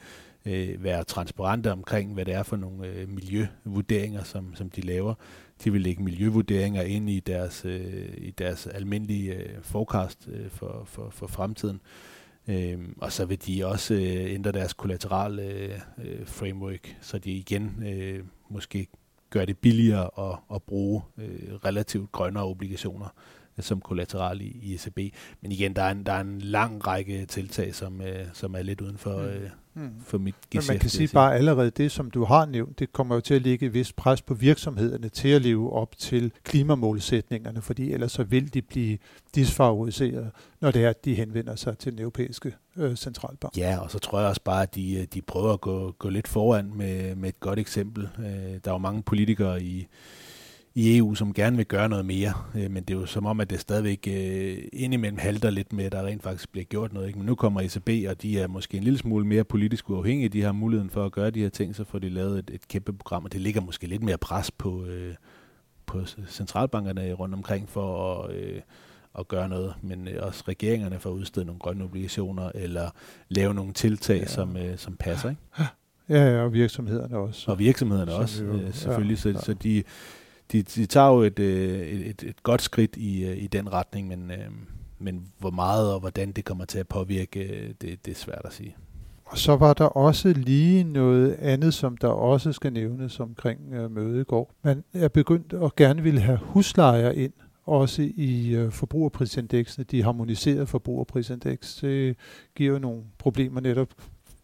øh, 0.46 0.84
være 0.84 1.04
transparente 1.04 1.72
omkring, 1.72 2.14
hvad 2.14 2.24
det 2.24 2.34
er 2.34 2.42
for 2.42 2.56
nogle 2.56 2.86
øh, 2.86 3.08
miljøvurderinger, 3.08 4.22
som, 4.22 4.54
som 4.54 4.70
de 4.70 4.80
laver. 4.80 5.14
De 5.64 5.72
vil 5.72 5.80
lægge 5.80 6.02
miljøvurderinger 6.02 6.82
ind 6.82 7.10
i 7.10 7.20
deres, 7.20 7.64
øh, 7.64 8.14
i 8.16 8.30
deres 8.30 8.66
almindelige 8.66 9.34
øh, 9.34 9.62
forecast 9.62 10.28
øh, 10.32 10.50
for, 10.50 10.82
for, 10.86 11.10
for 11.10 11.26
fremtiden. 11.26 11.80
Øh, 12.48 12.78
og 12.96 13.12
så 13.12 13.24
vil 13.24 13.46
de 13.46 13.66
også 13.66 13.94
øh, 13.94 14.34
ændre 14.34 14.52
deres 14.52 14.72
kollateral 14.72 15.38
øh, 15.38 15.80
øh, 16.04 16.26
framework, 16.26 16.96
så 17.00 17.18
de 17.18 17.30
igen 17.30 17.82
øh, 17.86 18.24
måske 18.48 18.86
gør 19.30 19.44
det 19.44 19.58
billigere 19.58 20.30
at, 20.30 20.38
at 20.54 20.62
bruge 20.62 21.02
øh, 21.18 21.54
relativt 21.64 22.12
grønnere 22.12 22.44
obligationer 22.44 23.08
som 23.60 23.80
kollateral 23.80 24.40
i, 24.40 24.58
i 24.62 24.74
ECB. 24.74 25.14
Men 25.42 25.52
igen, 25.52 25.76
der 25.76 25.82
er 25.82 25.90
en, 25.90 26.06
der 26.06 26.12
er 26.12 26.20
en 26.20 26.40
lang 26.40 26.86
række 26.86 27.26
tiltag, 27.26 27.74
som, 27.74 28.00
øh, 28.00 28.26
som 28.32 28.54
er 28.54 28.62
lidt 28.62 28.80
uden 28.80 28.98
for, 28.98 29.18
mm. 29.18 29.24
øh, 29.24 29.50
mm. 29.74 29.90
for 30.00 30.18
mit 30.18 30.34
geschæft. 30.50 30.68
Men 30.68 30.74
man 30.74 30.80
kan 30.80 30.90
sige 30.90 31.08
bare 31.08 31.34
allerede 31.34 31.70
det, 31.70 31.92
som 31.92 32.10
du 32.10 32.24
har 32.24 32.46
nævnt, 32.46 32.78
det 32.78 32.92
kommer 32.92 33.14
jo 33.14 33.20
til 33.20 33.34
at 33.34 33.42
ligge 33.42 33.66
et 33.66 33.74
vist 33.74 33.96
pres 33.96 34.22
på 34.22 34.34
virksomhederne 34.34 35.08
til 35.08 35.28
at 35.28 35.42
leve 35.42 35.72
op 35.72 35.98
til 35.98 36.32
klimamålsætningerne, 36.44 37.62
fordi 37.62 37.92
ellers 37.92 38.12
så 38.12 38.24
vil 38.24 38.54
de 38.54 38.62
blive 38.62 38.98
disfavoriseret, 39.34 40.30
når 40.60 40.70
det 40.70 40.84
er, 40.84 40.90
at 40.90 41.04
de 41.04 41.14
henvender 41.14 41.56
sig 41.56 41.78
til 41.78 41.92
den 41.92 42.00
europæiske 42.00 42.54
øh, 42.76 42.96
centralbank. 42.96 43.56
Ja, 43.56 43.78
og 43.78 43.90
så 43.90 43.98
tror 43.98 44.20
jeg 44.20 44.28
også 44.28 44.42
bare, 44.44 44.62
at 44.62 44.74
de, 44.74 44.94
øh, 44.94 45.06
de 45.14 45.22
prøver 45.22 45.52
at 45.52 45.60
gå, 45.60 45.94
gå 45.98 46.08
lidt 46.08 46.28
foran 46.28 46.72
med, 46.74 47.14
med 47.14 47.28
et 47.28 47.40
godt 47.40 47.58
eksempel. 47.58 48.08
Øh, 48.18 48.24
der 48.24 48.70
er 48.70 48.72
jo 48.72 48.78
mange 48.78 49.02
politikere 49.02 49.62
i 49.62 49.86
i 50.76 50.98
EU, 50.98 51.14
som 51.14 51.34
gerne 51.34 51.56
vil 51.56 51.66
gøre 51.66 51.88
noget 51.88 52.06
mere, 52.06 52.32
øh, 52.54 52.70
men 52.70 52.84
det 52.84 52.94
er 52.94 52.98
jo 52.98 53.06
som 53.06 53.26
om, 53.26 53.40
at 53.40 53.50
det 53.50 53.60
stadigvæk 53.60 54.08
øh, 54.08 54.58
indimellem 54.72 55.18
halter 55.18 55.50
lidt 55.50 55.72
med, 55.72 55.84
at 55.84 55.92
der 55.92 56.06
rent 56.06 56.22
faktisk 56.22 56.52
bliver 56.52 56.64
gjort 56.64 56.92
noget. 56.92 57.06
Ikke? 57.06 57.18
Men 57.18 57.26
nu 57.26 57.34
kommer 57.34 57.60
ECB, 57.60 58.08
og 58.08 58.22
de 58.22 58.40
er 58.40 58.48
måske 58.48 58.76
en 58.76 58.84
lille 58.84 58.98
smule 58.98 59.26
mere 59.26 59.44
politisk 59.44 59.90
uafhængige. 59.90 60.28
De 60.28 60.42
har 60.42 60.52
muligheden 60.52 60.90
for 60.90 61.04
at 61.04 61.12
gøre 61.12 61.30
de 61.30 61.40
her 61.40 61.48
ting, 61.48 61.76
så 61.76 61.84
får 61.84 61.98
de 61.98 62.08
lavet 62.08 62.38
et, 62.38 62.50
et 62.54 62.68
kæmpe 62.68 62.92
program, 62.92 63.24
og 63.24 63.32
det 63.32 63.40
ligger 63.40 63.60
måske 63.60 63.86
lidt 63.86 64.02
mere 64.02 64.18
pres 64.18 64.50
på, 64.50 64.84
øh, 64.84 65.14
på 65.86 66.00
centralbankerne 66.28 67.12
rundt 67.12 67.34
omkring 67.34 67.68
for 67.68 68.18
at, 68.22 68.34
øh, 68.34 68.60
at 69.18 69.28
gøre 69.28 69.48
noget, 69.48 69.74
men 69.82 70.08
også 70.20 70.44
regeringerne 70.48 70.98
for 70.98 71.10
at 71.10 71.14
udstede 71.14 71.46
nogle 71.46 71.58
grønne 71.58 71.84
obligationer, 71.84 72.50
eller 72.54 72.90
lave 73.28 73.54
nogle 73.54 73.72
tiltag, 73.72 74.18
ja. 74.20 74.26
som, 74.26 74.56
øh, 74.56 74.78
som 74.78 74.96
passer. 74.96 75.30
Ikke? 75.30 75.42
Ja, 76.08 76.34
ja, 76.34 76.42
og 76.42 76.52
virksomhederne 76.52 77.18
også. 77.18 77.50
Og 77.50 77.58
virksomhederne 77.58 78.12
også, 78.12 78.44
øh, 78.44 78.74
selvfølgelig. 78.74 79.24
Ja, 79.24 79.30
ja. 79.30 79.36
Så, 79.36 79.44
så 79.44 79.54
de 79.54 79.82
de, 80.52 80.62
de 80.62 80.86
tager 80.86 81.08
jo 81.08 81.20
et, 81.20 81.38
øh, 81.38 81.80
et, 81.80 82.06
et, 82.06 82.22
et 82.22 82.42
godt 82.42 82.62
skridt 82.62 82.96
i, 82.96 83.24
øh, 83.24 83.36
i 83.36 83.46
den 83.46 83.72
retning, 83.72 84.08
men, 84.08 84.30
øh, 84.30 84.50
men 84.98 85.26
hvor 85.38 85.50
meget 85.50 85.92
og 85.92 86.00
hvordan 86.00 86.32
det 86.32 86.44
kommer 86.44 86.64
til 86.64 86.78
at 86.78 86.88
påvirke, 86.88 87.74
det, 87.80 88.06
det 88.06 88.10
er 88.10 88.14
svært 88.14 88.42
at 88.44 88.52
sige. 88.52 88.76
Og 89.24 89.38
så 89.38 89.56
var 89.56 89.72
der 89.72 89.84
også 89.84 90.32
lige 90.36 90.84
noget 90.84 91.32
andet, 91.32 91.74
som 91.74 91.96
der 91.96 92.08
også 92.08 92.52
skal 92.52 92.72
nævnes 92.72 93.20
omkring 93.20 93.72
øh, 93.72 93.90
mødet 93.90 94.20
i 94.20 94.24
går. 94.24 94.54
Man 94.62 94.84
er 94.92 95.08
begyndt 95.08 95.52
at 95.52 95.76
gerne 95.76 96.02
ville 96.02 96.20
have 96.20 96.38
huslejer 96.42 97.10
ind, 97.10 97.32
også 97.66 98.10
i 98.16 98.54
øh, 98.54 98.72
forbrugerprisindeksene, 98.72 99.84
de 99.84 100.02
harmoniserede 100.02 100.66
forbrugerprisindeks. 100.66 101.74
Det 101.74 102.16
giver 102.56 102.72
jo 102.72 102.78
nogle 102.78 103.02
problemer 103.18 103.60
netop 103.60 103.88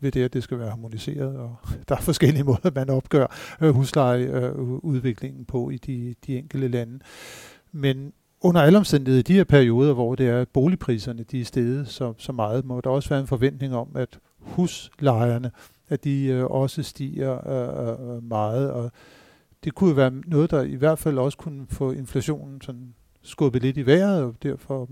ved 0.00 0.12
det, 0.12 0.22
at 0.22 0.32
det 0.32 0.42
skal 0.42 0.58
være 0.58 0.68
harmoniseret, 0.70 1.36
og 1.36 1.56
der 1.88 1.96
er 1.96 2.00
forskellige 2.00 2.44
måder, 2.44 2.70
man 2.74 2.90
opgør 2.90 3.26
øh, 3.60 3.70
huslejeudviklingen 3.70 5.40
øh, 5.40 5.46
på 5.46 5.70
i 5.70 5.76
de, 5.76 6.14
de 6.26 6.38
enkelte 6.38 6.68
lande. 6.68 6.98
Men 7.72 8.12
under 8.40 8.60
alle 8.62 8.78
omstændigheder, 8.78 9.20
i 9.20 9.22
de 9.22 9.34
her 9.34 9.44
perioder, 9.44 9.92
hvor 9.92 10.14
det 10.14 10.28
er 10.28 10.44
boligpriserne, 10.44 11.22
de 11.22 11.40
er 11.40 11.44
steget 11.44 11.88
så, 11.88 12.14
så 12.18 12.32
meget, 12.32 12.64
må 12.64 12.80
der 12.80 12.90
også 12.90 13.08
være 13.08 13.20
en 13.20 13.26
forventning 13.26 13.74
om, 13.74 13.88
at 13.94 14.18
huslejerne, 14.38 15.50
at 15.88 16.04
de 16.04 16.24
øh, 16.24 16.44
også 16.44 16.82
stiger 16.82 17.48
øh, 17.48 18.16
øh, 18.16 18.22
meget, 18.22 18.70
og 18.70 18.90
det 19.64 19.74
kunne 19.74 19.96
være 19.96 20.10
noget, 20.10 20.50
der 20.50 20.62
i 20.62 20.74
hvert 20.74 20.98
fald 20.98 21.18
også 21.18 21.38
kunne 21.38 21.66
få 21.68 21.92
inflationen 21.92 22.60
sådan 22.60 22.94
skubbet 23.22 23.62
lidt 23.62 23.76
i 23.76 23.86
vejret, 23.86 24.22
og 24.22 24.34
derfor 24.42 24.88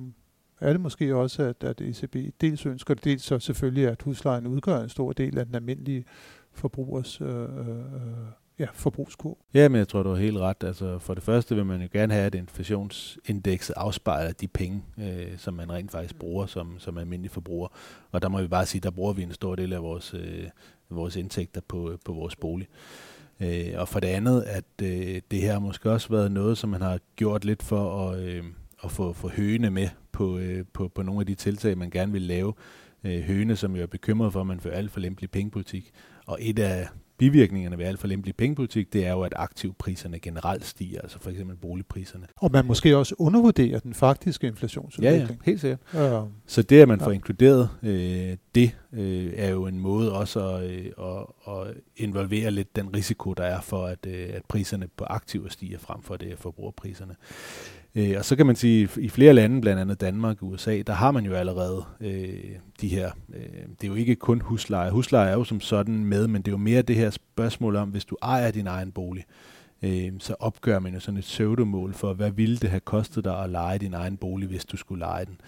er 0.60 0.72
det 0.72 0.80
måske 0.80 1.16
også, 1.16 1.42
at, 1.42 1.64
at 1.64 1.80
ECB 1.80 2.16
dels 2.40 2.66
ønsker 2.66 2.94
det, 2.94 3.04
dels 3.04 3.22
så 3.22 3.38
selvfølgelig, 3.38 3.88
at 3.88 4.02
huslejen 4.02 4.46
udgør 4.46 4.80
en 4.80 4.88
stor 4.88 5.12
del 5.12 5.38
af 5.38 5.46
den 5.46 5.54
almindelige 5.54 6.04
forbrugers 6.52 7.20
øh, 7.20 7.42
øh, 7.42 7.78
ja, 8.58 8.66
forbrugskurv. 8.72 9.38
Ja, 9.54 9.68
men 9.68 9.78
jeg 9.78 9.88
tror, 9.88 10.02
du 10.02 10.08
har 10.08 10.16
helt 10.16 10.38
ret. 10.38 10.64
Altså, 10.64 10.98
for 10.98 11.14
det 11.14 11.22
første 11.22 11.54
vil 11.54 11.66
man 11.66 11.82
jo 11.82 11.88
gerne 11.92 12.14
have, 12.14 12.26
at 12.26 12.34
inflationsindekset 12.34 13.74
afspejler 13.76 14.32
de 14.32 14.48
penge, 14.48 14.82
øh, 14.98 15.38
som 15.38 15.54
man 15.54 15.72
rent 15.72 15.90
faktisk 15.90 16.18
bruger 16.18 16.46
som, 16.46 16.74
som 16.78 16.98
almindelig 16.98 17.30
forbruger. 17.30 17.68
Og 18.12 18.22
der 18.22 18.28
må 18.28 18.40
vi 18.40 18.48
bare 18.48 18.66
sige, 18.66 18.80
der 18.80 18.90
bruger 18.90 19.12
vi 19.12 19.22
en 19.22 19.32
stor 19.32 19.54
del 19.54 19.72
af 19.72 19.82
vores, 19.82 20.14
øh, 20.14 20.44
vores 20.90 21.16
indtægter 21.16 21.60
på, 21.68 21.98
på 22.04 22.12
vores 22.12 22.36
bolig. 22.36 22.68
Øh, 23.40 23.74
og 23.76 23.88
for 23.88 24.00
det 24.00 24.08
andet, 24.08 24.42
at 24.42 24.64
øh, 24.82 25.20
det 25.30 25.40
her 25.40 25.58
måske 25.58 25.90
også 25.90 26.08
været 26.08 26.32
noget, 26.32 26.58
som 26.58 26.70
man 26.70 26.82
har 26.82 26.98
gjort 27.16 27.44
lidt 27.44 27.62
for 27.62 28.08
at, 28.08 28.18
øh, 28.18 28.44
at 28.84 28.90
få, 28.90 29.12
få 29.12 29.28
høne 29.28 29.70
med 29.70 29.88
på, 30.18 30.38
øh, 30.38 30.64
på, 30.72 30.88
på 30.88 31.02
nogle 31.02 31.20
af 31.20 31.26
de 31.26 31.34
tiltag, 31.34 31.78
man 31.78 31.90
gerne 31.90 32.12
vil 32.12 32.22
lave. 32.22 32.52
Øh, 33.04 33.20
høne, 33.20 33.56
som 33.56 33.76
jo 33.76 33.82
er 33.82 33.86
bekymret 33.86 34.32
for, 34.32 34.40
at 34.40 34.46
man 34.46 34.60
fører 34.60 34.74
alt 34.74 34.90
for 34.90 35.00
lempelig 35.00 35.30
pengepolitik. 35.30 35.90
Og 36.26 36.38
et 36.40 36.58
af 36.58 36.88
bivirkningerne 37.18 37.78
ved 37.78 37.84
alt 37.84 38.00
for 38.00 38.08
lempelig 38.08 38.36
pengepolitik, 38.36 38.92
det 38.92 39.06
er 39.06 39.12
jo, 39.12 39.22
at 39.22 39.32
aktivpriserne 39.36 40.18
generelt 40.18 40.64
stiger, 40.64 41.00
altså 41.00 41.18
for 41.20 41.30
eksempel 41.30 41.56
boligpriserne. 41.56 42.26
Og 42.36 42.52
man 42.52 42.66
måske 42.66 42.96
også 42.96 43.14
undervurderer 43.18 43.78
den 43.78 43.94
faktiske 43.94 44.46
inflationsudvikling. 44.46 45.28
Ja, 45.28 45.34
ja 45.34 45.36
helt 45.44 45.60
sikkert. 45.60 45.80
Ja. 45.94 46.22
Så 46.46 46.62
det, 46.62 46.80
at 46.80 46.88
man 46.88 47.00
får 47.00 47.10
inkluderet 47.10 47.68
øh, 47.82 48.36
det, 48.54 48.76
øh, 48.92 49.32
er 49.36 49.50
jo 49.50 49.66
en 49.66 49.78
måde 49.78 50.12
også 50.12 50.48
at, 50.48 50.70
øh, 50.70 50.86
at, 50.98 51.26
at 51.48 51.74
involvere 51.96 52.50
lidt 52.50 52.76
den 52.76 52.94
risiko, 52.96 53.32
der 53.32 53.44
er 53.44 53.60
for, 53.60 53.86
at, 53.86 54.06
øh, 54.06 54.28
at 54.32 54.42
priserne 54.48 54.88
på 54.96 55.04
aktiver 55.04 55.48
stiger 55.48 55.78
frem 55.78 56.02
for 56.02 56.16
det 56.16 56.38
forbrugerpriserne. 56.38 57.16
Øh, 57.94 58.14
og 58.18 58.24
så 58.24 58.36
kan 58.36 58.46
man 58.46 58.56
sige, 58.56 58.82
at 58.84 58.96
i 58.96 59.08
flere 59.08 59.32
lande, 59.32 59.60
blandt 59.60 59.80
andet 59.80 60.00
Danmark 60.00 60.42
og 60.42 60.48
USA, 60.48 60.82
der 60.86 60.92
har 60.92 61.10
man 61.10 61.24
jo 61.24 61.34
allerede 61.34 61.84
øh, 62.00 62.56
de 62.80 62.88
her, 62.88 63.10
øh, 63.34 63.62
det 63.80 63.84
er 63.84 63.88
jo 63.88 63.94
ikke 63.94 64.16
kun 64.16 64.40
husleje. 64.40 64.90
Husleje 64.90 65.30
er 65.30 65.34
jo 65.34 65.44
som 65.44 65.60
sådan 65.60 66.04
med, 66.04 66.28
men 66.28 66.42
det 66.42 66.48
er 66.48 66.52
jo 66.52 66.58
mere 66.58 66.82
det 66.82 66.96
her 66.96 67.10
spørgsmål 67.10 67.76
om, 67.76 67.88
hvis 67.88 68.04
du 68.04 68.16
ejer 68.22 68.50
din 68.50 68.66
egen 68.66 68.92
bolig, 68.92 69.24
øh, 69.82 70.12
så 70.18 70.34
opgør 70.40 70.78
man 70.78 70.94
jo 70.94 71.00
sådan 71.00 71.18
et 71.18 71.24
pseudomål 71.24 71.94
for, 71.94 72.12
hvad 72.12 72.30
ville 72.30 72.56
det 72.56 72.70
have 72.70 72.80
kostet 72.80 73.24
dig 73.24 73.42
at 73.42 73.50
lege 73.50 73.78
din 73.78 73.94
egen 73.94 74.16
bolig, 74.16 74.48
hvis 74.48 74.64
du 74.64 74.76
skulle 74.76 74.98
lege 74.98 75.24
den. 75.24 75.40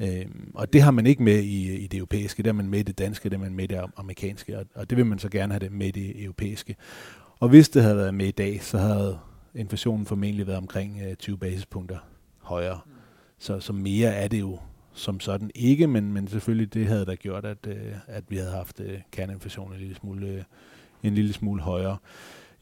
Øh, 0.00 0.26
og 0.54 0.72
det 0.72 0.82
har 0.82 0.90
man 0.90 1.06
ikke 1.06 1.22
med 1.22 1.38
i, 1.38 1.76
i 1.76 1.86
det 1.86 1.98
europæiske, 1.98 2.42
det 2.42 2.46
har 2.46 2.52
man 2.52 2.68
med 2.68 2.78
i 2.78 2.82
det 2.82 2.98
danske, 2.98 3.30
det 3.30 3.38
har 3.38 3.44
man 3.44 3.54
med 3.54 3.64
i 3.64 3.66
det 3.66 3.80
amerikanske, 3.96 4.58
og, 4.58 4.64
og 4.74 4.90
det 4.90 4.98
vil 4.98 5.06
man 5.06 5.18
så 5.18 5.28
gerne 5.28 5.52
have 5.52 5.60
det 5.60 5.72
med 5.72 5.86
i 5.86 5.90
det 5.90 6.22
europæiske. 6.24 6.76
Og 7.40 7.48
hvis 7.48 7.68
det 7.68 7.82
havde 7.82 7.96
været 7.96 8.14
med 8.14 8.26
i 8.26 8.30
dag, 8.30 8.62
så 8.62 8.78
havde 8.78 9.18
inflationen 9.54 10.06
formentlig 10.06 10.46
været 10.46 10.58
omkring 10.58 11.00
øh, 11.06 11.14
20 11.14 11.38
basispunkter 11.38 11.98
højere. 12.38 12.80
Mm. 12.86 12.92
Så, 13.38 13.60
så 13.60 13.72
mere 13.72 14.14
er 14.14 14.28
det 14.28 14.40
jo 14.40 14.58
som 14.92 15.20
sådan 15.20 15.50
ikke, 15.54 15.86
men, 15.86 16.12
men 16.12 16.28
selvfølgelig 16.28 16.74
det 16.74 16.86
havde 16.86 17.06
der 17.06 17.14
gjort, 17.14 17.44
at, 17.44 17.66
øh, 17.66 17.92
at 18.06 18.24
vi 18.28 18.36
havde 18.36 18.50
haft 18.50 18.80
øh, 18.80 18.98
kerneinflationen 19.12 19.74
en 19.74 19.80
lille 19.80 19.94
smule, 19.94 20.26
øh, 20.26 20.42
en 21.02 21.14
lille 21.14 21.32
smule 21.32 21.62
højere. 21.62 21.96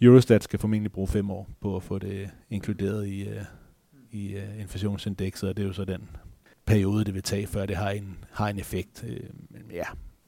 Eurostat 0.03 0.45
skal 0.45 0.59
formentlig 0.59 0.93
bruge 0.93 1.09
fem 1.09 1.31
år 1.31 1.49
på 1.61 1.77
at 1.77 1.83
få 1.83 1.99
det 1.99 2.31
inkluderet 2.51 3.07
i, 3.07 3.29
øh, 3.29 3.43
i 4.11 4.33
øh, 4.33 4.61
inflationsindekset, 4.61 5.49
og 5.49 5.57
det 5.57 5.63
er 5.63 5.67
jo 5.67 5.73
så 5.73 5.85
den 5.85 6.09
periode, 6.67 7.05
det 7.05 7.15
vil 7.15 7.23
tage, 7.23 7.47
før 7.47 7.67
det 7.67 7.77
har 7.77 7.91
en, 7.91 8.19
har 8.31 8.49
en 8.49 8.59
effekt. 8.59 9.05
Øh, 9.09 9.21
men 9.51 9.63
ja, 9.73 9.85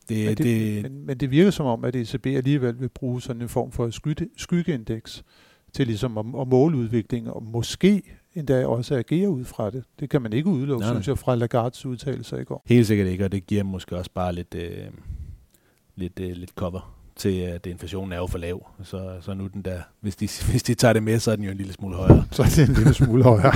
det, 0.08 0.26
men, 0.26 0.36
det, 0.36 0.38
det, 0.38 0.82
men, 0.82 1.06
men 1.06 1.16
det 1.16 1.30
virker 1.30 1.50
som 1.50 1.66
om, 1.66 1.84
at 1.84 1.96
ECB 1.96 2.26
alligevel 2.26 2.80
vil 2.80 2.88
bruge 2.88 3.22
sådan 3.22 3.42
en 3.42 3.48
form 3.48 3.72
for 3.72 3.90
skygge, 3.90 4.28
skyggeindeks 4.36 5.24
til 5.72 5.86
ligesom 5.86 6.18
at, 6.18 6.24
at 6.40 6.48
måle 6.48 6.76
udviklingen, 6.76 7.32
og 7.32 7.42
måske 7.42 8.02
endda 8.34 8.66
også 8.66 8.96
agere 8.96 9.30
ud 9.30 9.44
fra 9.44 9.70
det. 9.70 9.84
Det 10.00 10.10
kan 10.10 10.22
man 10.22 10.32
ikke 10.32 10.48
udelukke, 10.48 10.86
synes 10.86 11.08
jeg, 11.08 11.18
fra 11.18 11.34
Lagards 11.34 11.86
udtalelser 11.86 12.38
i 12.38 12.44
går. 12.44 12.62
Helt 12.66 12.86
sikkert 12.86 13.08
ikke, 13.08 13.24
og 13.24 13.32
det 13.32 13.46
giver 13.46 13.62
måske 13.62 13.96
også 13.96 14.10
bare 14.14 14.32
lidt, 14.32 14.54
øh, 14.54 14.86
lidt, 15.96 16.20
øh, 16.20 16.30
lidt 16.30 16.50
cover 16.50 16.94
til, 17.16 17.40
at 17.40 17.66
inflationen 17.66 18.12
er 18.12 18.16
jo 18.16 18.26
for 18.26 18.38
lav. 18.38 18.66
Så, 18.82 19.10
så 19.20 19.34
nu 19.34 19.46
den 19.46 19.62
der, 19.62 19.80
hvis 20.00 20.16
de, 20.16 20.28
hvis 20.50 20.62
de 20.62 20.74
tager 20.74 20.92
det 20.92 21.02
med, 21.02 21.18
så 21.18 21.30
er 21.32 21.36
den 21.36 21.44
jo 21.44 21.50
en 21.50 21.56
lille 21.56 21.72
smule 21.72 21.96
højere. 21.96 22.24
Så 22.30 22.42
er 22.42 22.46
det 22.46 22.68
en 22.68 22.74
lille 22.74 22.94
smule 22.94 23.24
højere. 23.24 23.52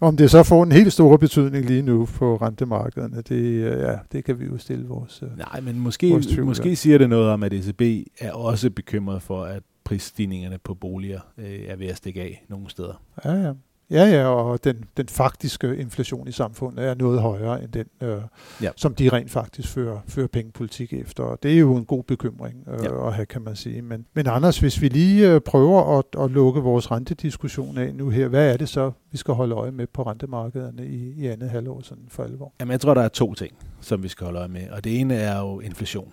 Om 0.00 0.16
det 0.16 0.30
så 0.30 0.42
får 0.42 0.62
en 0.62 0.72
helt 0.72 0.92
stor 0.92 1.16
betydning 1.16 1.66
lige 1.66 1.82
nu 1.82 2.06
på 2.06 2.36
rentemarkederne, 2.36 3.16
det, 3.16 3.42
øh, 3.42 3.80
ja, 3.80 3.94
det 4.12 4.24
kan 4.24 4.40
vi 4.40 4.44
jo 4.44 4.58
stille 4.58 4.86
vores 4.88 5.22
øh, 5.22 5.38
Nej, 5.38 5.60
men 5.60 5.78
måske, 5.78 6.10
vores 6.10 6.38
måske 6.38 6.76
siger 6.76 6.98
det 6.98 7.08
noget 7.08 7.30
om, 7.30 7.42
at 7.42 7.52
ECB 7.52 8.08
er 8.20 8.32
også 8.32 8.70
bekymret 8.70 9.22
for, 9.22 9.44
at 9.44 9.62
prisstigningerne 9.86 10.58
på 10.58 10.74
boliger 10.74 11.20
øh, 11.38 11.60
er 11.66 11.76
ved 11.76 11.86
at 11.86 11.96
stikke 11.96 12.22
af 12.22 12.44
nogle 12.48 12.70
steder. 12.70 13.02
Ja, 13.24 13.32
ja. 13.32 13.52
Ja, 13.90 14.04
ja, 14.04 14.26
og 14.26 14.64
den, 14.64 14.84
den 14.96 15.08
faktiske 15.08 15.76
inflation 15.76 16.28
i 16.28 16.32
samfundet 16.32 16.84
er 16.84 16.94
noget 16.94 17.20
højere 17.20 17.62
end 17.62 17.72
den, 17.72 17.86
øh, 18.00 18.18
ja. 18.62 18.70
som 18.76 18.94
de 18.94 19.08
rent 19.08 19.30
faktisk 19.30 19.68
fører, 19.68 19.98
fører 20.06 20.26
pengepolitik 20.26 20.92
efter. 20.92 21.24
Og 21.24 21.42
det 21.42 21.54
er 21.54 21.58
jo 21.58 21.76
en 21.76 21.84
god 21.84 22.04
bekymring 22.04 22.68
øh, 22.68 22.84
ja. 22.84 23.06
at 23.06 23.14
have, 23.14 23.26
kan 23.26 23.42
man 23.42 23.56
sige. 23.56 23.82
Men, 23.82 24.06
men 24.14 24.26
Anders, 24.26 24.58
hvis 24.58 24.80
vi 24.80 24.88
lige 24.88 25.32
øh, 25.32 25.40
prøver 25.40 25.98
at, 25.98 26.24
at 26.24 26.30
lukke 26.30 26.60
vores 26.60 26.90
rentediskussion 26.90 27.78
af 27.78 27.94
nu 27.94 28.08
her, 28.08 28.28
hvad 28.28 28.52
er 28.52 28.56
det 28.56 28.68
så, 28.68 28.92
vi 29.12 29.18
skal 29.18 29.34
holde 29.34 29.54
øje 29.54 29.70
med 29.70 29.86
på 29.86 30.02
rentemarkederne 30.02 30.86
i, 30.86 31.12
i 31.16 31.26
andet 31.26 31.50
halvår 31.50 31.80
sådan 31.82 32.04
for 32.08 32.24
alvor? 32.24 32.52
Jamen, 32.60 32.72
jeg 32.72 32.80
tror, 32.80 32.94
der 32.94 33.02
er 33.02 33.08
to 33.08 33.34
ting, 33.34 33.52
som 33.80 34.02
vi 34.02 34.08
skal 34.08 34.24
holde 34.24 34.38
øje 34.38 34.48
med. 34.48 34.70
Og 34.70 34.84
det 34.84 35.00
ene 35.00 35.14
er 35.14 35.40
jo 35.40 35.60
inflation. 35.60 36.12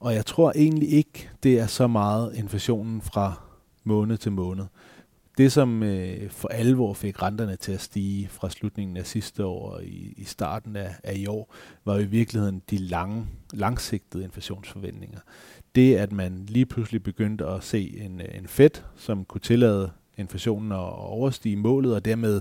Og 0.00 0.14
jeg 0.14 0.26
tror 0.26 0.52
egentlig 0.56 0.92
ikke, 0.92 1.30
det 1.42 1.58
er 1.58 1.66
så 1.66 1.86
meget 1.86 2.34
inflationen 2.34 3.00
fra 3.00 3.40
måned 3.84 4.16
til 4.16 4.32
måned. 4.32 4.64
Det, 5.38 5.52
som 5.52 5.82
øh, 5.82 6.30
for 6.30 6.48
alvor 6.48 6.94
fik 6.94 7.22
renterne 7.22 7.56
til 7.56 7.72
at 7.72 7.80
stige 7.80 8.28
fra 8.28 8.50
slutningen 8.50 8.96
af 8.96 9.06
sidste 9.06 9.44
år 9.44 9.70
og 9.70 9.84
i, 9.84 10.14
i 10.16 10.24
starten 10.24 10.76
af, 10.76 10.94
af 11.04 11.14
i 11.16 11.26
år, 11.26 11.54
var 11.84 11.94
jo 11.94 12.00
i 12.00 12.04
virkeligheden 12.04 12.62
de 12.70 12.78
lange, 12.78 13.26
langsigtede 13.52 14.24
inflationsforventninger. 14.24 15.18
Det, 15.74 15.96
at 15.96 16.12
man 16.12 16.46
lige 16.48 16.66
pludselig 16.66 17.02
begyndte 17.02 17.46
at 17.46 17.64
se 17.64 18.00
en, 18.00 18.20
øh, 18.20 18.38
en 18.38 18.48
Fed, 18.48 18.70
som 18.96 19.24
kunne 19.24 19.40
tillade 19.40 19.90
inflationen 20.16 20.72
at 20.72 20.92
overstige 20.92 21.56
målet, 21.56 21.94
og 21.94 22.04
dermed 22.04 22.40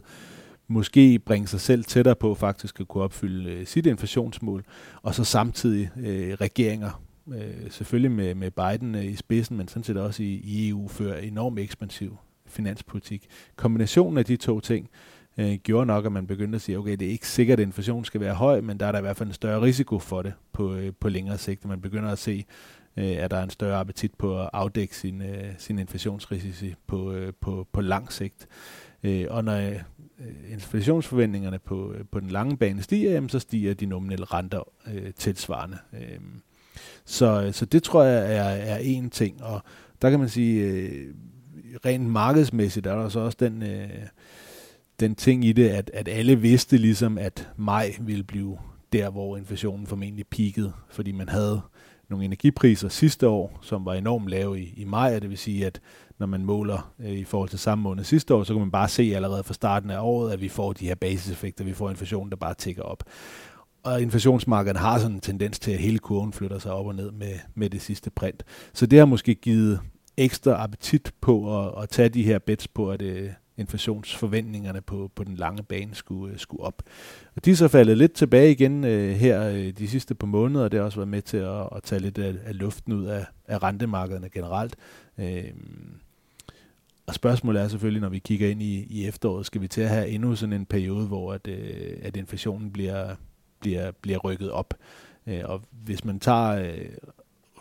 måske 0.67 1.19
bringe 1.19 1.48
sig 1.48 1.62
selv 1.62 1.84
tættere 1.84 2.15
på 2.15 2.36
faktisk 2.36 2.80
at 2.80 2.88
kunne 2.88 3.04
opfylde 3.04 3.52
øh, 3.52 3.67
sit 3.67 3.86
inflationsmål, 3.86 4.65
og 5.02 5.15
så 5.15 5.24
samtidig 5.24 5.89
øh, 5.98 6.34
regeringer, 6.34 7.02
øh, 7.33 7.71
selvfølgelig 7.71 8.11
med, 8.11 8.35
med 8.35 8.51
Biden 8.51 8.95
øh, 8.95 9.05
i 9.05 9.15
spidsen, 9.15 9.57
men 9.57 9.67
sådan 9.67 9.83
set 9.83 9.97
også 9.97 10.23
i, 10.23 10.41
i 10.43 10.69
EU, 10.69 10.87
fører 10.87 11.17
enormt 11.17 11.59
ekspansiv 11.59 12.17
finanspolitik. 12.45 13.27
Kombinationen 13.55 14.17
af 14.17 14.25
de 14.25 14.37
to 14.37 14.59
ting 14.59 14.89
øh, 15.37 15.53
gjorde 15.53 15.85
nok, 15.85 16.05
at 16.05 16.11
man 16.11 16.27
begyndte 16.27 16.55
at 16.55 16.61
sige, 16.61 16.77
okay, 16.77 16.91
det 16.91 17.07
er 17.07 17.11
ikke 17.11 17.27
sikkert, 17.27 17.59
at 17.59 17.65
inflationen 17.65 18.05
skal 18.05 18.21
være 18.21 18.33
høj, 18.33 18.61
men 18.61 18.79
der 18.79 18.85
er 18.85 18.91
der 18.91 18.99
i 18.99 19.01
hvert 19.01 19.17
fald 19.17 19.29
en 19.29 19.33
større 19.33 19.61
risiko 19.61 19.99
for 19.99 20.21
det 20.21 20.33
på, 20.53 20.73
øh, 20.73 20.93
på 20.99 21.09
længere 21.09 21.37
sigt. 21.37 21.65
Man 21.65 21.81
begynder 21.81 22.09
at 22.11 22.19
se, 22.19 22.45
øh, 22.97 23.17
at 23.17 23.31
der 23.31 23.37
er 23.37 23.43
en 23.43 23.49
større 23.49 23.79
appetit 23.79 24.13
på 24.17 24.41
at 24.41 24.49
afdække 24.53 24.95
sin, 24.95 25.21
øh, 25.21 25.53
sin 25.57 25.79
inflationsrisici 25.79 26.75
på, 26.87 27.11
øh, 27.13 27.33
på, 27.41 27.67
på 27.71 27.81
lang 27.81 28.11
sigt. 28.11 28.47
Øh, 29.03 29.25
og 29.29 29.43
når 29.43 29.57
øh, 29.57 29.81
inflationsforventningerne 30.51 31.59
på, 31.59 31.93
øh, 31.93 32.05
på 32.11 32.19
den 32.19 32.29
lange 32.29 32.57
bane 32.57 32.81
stiger, 32.81 33.11
jamen, 33.11 33.29
så 33.29 33.39
stiger 33.39 33.73
de 33.73 33.85
nominelle 33.85 34.25
renter 34.25 34.63
øh, 34.87 35.13
tilsvarende. 35.13 35.77
Øh, 35.93 36.19
så, 37.05 37.49
så 37.51 37.65
det 37.65 37.83
tror 37.83 38.03
jeg 38.03 38.35
er, 38.35 38.43
er 38.43 38.77
en 38.77 39.09
ting, 39.09 39.43
og 39.43 39.61
der 40.01 40.09
kan 40.09 40.19
man 40.19 40.29
sige, 40.29 40.63
øh, 40.63 41.13
rent 41.85 42.09
markedsmæssigt 42.09 42.87
er 42.87 42.95
der 42.95 43.09
så 43.09 43.19
også 43.19 43.37
den, 43.39 43.63
øh, 43.63 43.89
den 44.99 45.15
ting 45.15 45.45
i 45.45 45.51
det, 45.51 45.69
at, 45.69 45.91
at 45.93 46.07
alle 46.07 46.35
vidste 46.35 46.77
ligesom, 46.77 47.17
at 47.17 47.49
maj 47.57 47.95
ville 47.99 48.23
blive 48.23 48.57
der, 48.93 49.09
hvor 49.09 49.37
inflationen 49.37 49.87
formentlig 49.87 50.27
peakede, 50.27 50.73
fordi 50.89 51.11
man 51.11 51.29
havde 51.29 51.61
nogle 52.09 52.25
energipriser 52.25 52.89
sidste 52.89 53.27
år, 53.27 53.59
som 53.61 53.85
var 53.85 53.93
enormt 53.93 54.27
lave 54.27 54.61
i, 54.61 54.73
i 54.77 54.83
maj, 54.83 55.15
og 55.15 55.21
det 55.21 55.29
vil 55.29 55.37
sige, 55.37 55.65
at 55.65 55.81
når 56.19 56.27
man 56.27 56.45
måler 56.45 56.93
øh, 56.99 57.11
i 57.11 57.23
forhold 57.23 57.49
til 57.49 57.59
samme 57.59 57.81
måned 57.81 58.03
sidste 58.03 58.35
år, 58.35 58.43
så 58.43 58.53
kan 58.53 58.59
man 58.59 58.71
bare 58.71 58.89
se 58.89 59.11
allerede 59.15 59.43
fra 59.43 59.53
starten 59.53 59.89
af 59.89 59.99
året, 60.01 60.31
at 60.31 60.41
vi 60.41 60.49
får 60.49 60.73
de 60.73 60.87
her 60.87 60.95
basiseffekter, 60.95 61.63
vi 61.63 61.73
får 61.73 61.89
inflation, 61.89 62.29
der 62.29 62.35
bare 62.35 62.53
tækker 62.53 62.83
op. 62.83 63.03
Og 63.89 64.02
inflationsmarkedet 64.02 64.80
har 64.80 64.99
sådan 64.99 65.15
en 65.15 65.21
tendens 65.21 65.60
til, 65.60 65.71
at 65.71 65.80
hele 65.80 65.99
kurven 65.99 66.34
flytter 66.34 66.60
sig 66.60 66.71
op 66.71 66.86
og 66.86 66.95
ned 66.95 67.12
med, 67.12 67.34
med 67.56 67.69
det 67.69 67.82
sidste 67.82 68.10
print. 68.10 68.43
Så 68.73 68.86
det 68.86 68.99
har 68.99 69.06
måske 69.06 69.36
givet 69.36 69.80
ekstra 70.17 70.63
appetit 70.63 71.12
på 71.21 71.65
at, 71.67 71.84
at 71.84 71.89
tage 71.89 72.10
de 72.10 72.23
her 72.23 72.39
bets 72.39 72.67
på, 72.67 72.91
at 72.91 73.02
øh, 73.02 73.30
inflationsforventningerne 73.58 74.82
på, 74.82 75.12
på 75.15 75.23
den 75.23 75.36
lange 75.36 75.63
bane 75.63 75.95
skulle, 75.95 76.34
uh, 76.34 76.39
skulle 76.39 76.63
op. 76.63 76.84
Og 77.36 77.45
de 77.45 77.52
er 77.52 77.56
så 77.56 77.67
faldet 77.67 77.97
lidt 77.97 78.13
tilbage 78.13 78.52
igen 78.52 78.84
øh, 78.84 79.15
her 79.15 79.49
øh, 79.49 79.71
de 79.78 79.88
sidste 79.88 80.15
par 80.15 80.28
måneder, 80.28 80.65
og 80.65 80.71
det 80.71 80.78
har 80.78 80.86
også 80.86 80.97
været 80.97 81.08
med 81.08 81.21
til 81.21 81.38
at, 81.38 81.69
at 81.75 81.84
tage 81.84 82.02
lidt 82.02 82.17
af, 82.17 82.34
af 82.45 82.58
luften 82.58 82.93
ud 82.93 83.06
af, 83.06 83.25
af 83.47 83.63
rentemarkederne 83.63 84.30
generelt. 84.30 84.75
Øh, 85.17 85.43
og 87.08 87.15
spørgsmålet 87.15 87.62
er 87.62 87.67
selvfølgelig, 87.67 88.02
når 88.02 88.10
vi 88.10 88.19
kigger 88.19 88.49
ind 88.49 88.62
i, 88.62 88.86
i 88.89 89.08
efteråret, 89.08 89.45
skal 89.45 89.62
vi 89.62 89.67
til 89.67 89.82
at 89.82 89.89
have 89.89 90.08
endnu 90.08 90.36
sådan 90.36 90.54
en 90.54 90.65
periode, 90.65 91.08
hvor 91.08 91.34
at, 91.34 91.47
øh, 91.47 91.97
at 92.02 92.17
inflationen 92.17 92.71
bliver, 92.71 93.15
bliver, 93.60 93.91
bliver 93.91 94.17
rykket 94.17 94.52
op. 94.52 94.74
Uh, 95.26 95.34
og 95.43 95.62
hvis 95.72 96.06
man 96.06 96.19
tager 96.19 96.72
uh, 96.72 96.86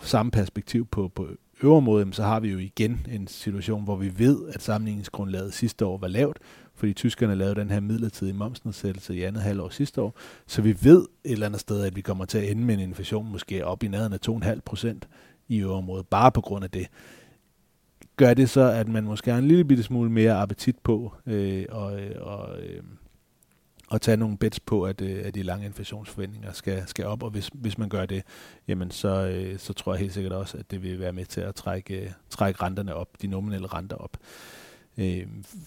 samme 0.03 0.31
perspektiv 0.31 0.87
på, 0.87 1.09
på 1.09 1.29
øvre 1.63 1.83
måde, 1.83 2.13
så 2.13 2.23
har 2.23 2.41
vi 2.41 2.49
jo 2.49 2.59
igen 2.59 3.07
en 3.11 3.27
situation, 3.27 3.85
hvor 3.85 3.97
vi 3.97 4.19
ved, 4.19 4.49
at 4.49 4.63
sammenligningsgrundlaget 4.63 5.55
sidste 5.55 5.87
år 5.87 5.99
var 5.99 6.09
lavt, 6.09 6.39
fordi 6.75 6.93
tyskerne 6.93 7.35
lavede 7.35 7.55
den 7.55 7.71
her 7.71 7.81
midlertidige 7.81 8.35
momsnedsættelse 8.35 9.17
i 9.17 9.23
andet 9.23 9.43
halvår 9.43 9.69
sidste 9.69 10.03
år. 10.03 10.15
Så 10.47 10.63
vi 10.63 10.77
ved 10.83 11.07
et 11.25 11.33
eller 11.33 11.47
andet 11.47 11.61
sted, 11.61 11.85
at 11.85 11.97
vi 11.97 12.01
kommer 12.01 12.25
til 12.25 12.39
at 12.39 12.51
ende 12.51 12.65
med 12.65 12.75
en 12.75 12.81
inflation 12.81 13.33
måske 13.33 13.67
op 13.67 13.83
i 13.83 13.89
nærheden 13.89 14.13
af 14.13 14.29
2,5 14.29 14.61
procent 14.65 15.09
i 15.49 15.59
øvrigt 15.59 16.11
bare 16.11 16.33
på 16.33 16.41
grund 16.41 16.65
af 16.65 16.71
det. 16.71 16.87
Gør 18.17 18.35
det 18.35 18.51
så, 18.51 18.61
at 18.61 18.89
man 18.89 19.05
måske 19.05 19.31
har 19.31 19.39
en 19.39 19.49
lille 19.49 19.65
bitte 19.65 19.83
smule 19.83 20.11
mere 20.11 20.35
appetit 20.35 20.79
på 20.79 21.15
øh, 21.27 21.65
og, 21.69 22.01
øh, 22.01 22.15
og 22.21 22.61
øh, 22.61 22.83
at 23.93 24.01
tage 24.01 24.17
nogle 24.17 24.39
bets 24.39 24.61
på, 24.61 24.83
at, 24.83 25.01
øh, 25.01 25.21
at 25.25 25.35
de 25.35 25.43
lange 25.43 25.67
inflationsforventninger 25.67 26.53
skal, 26.53 26.83
skal 26.87 27.07
op, 27.07 27.23
og 27.23 27.31
hvis, 27.31 27.51
hvis 27.55 27.79
man 27.79 27.89
gør 27.89 28.07
det, 28.07 28.23
jamen 28.69 28.91
så, 28.91 29.09
øh, 29.09 29.59
så 29.59 29.73
tror 29.73 29.93
jeg 29.93 30.01
helt 30.01 30.13
sikkert 30.15 30.33
også, 30.33 30.59
at 30.59 30.71
det 30.71 30.83
vil 30.83 31.01
være 31.01 31.13
med 31.13 31.25
til 31.25 31.41
at 31.41 31.55
trække, 31.55 32.01
øh, 32.01 32.11
trække 32.31 32.63
renterne 32.63 32.95
op, 32.95 33.09
de 33.23 33.27
nominelle 33.27 33.67
renter 33.67 33.97
op. 33.97 34.17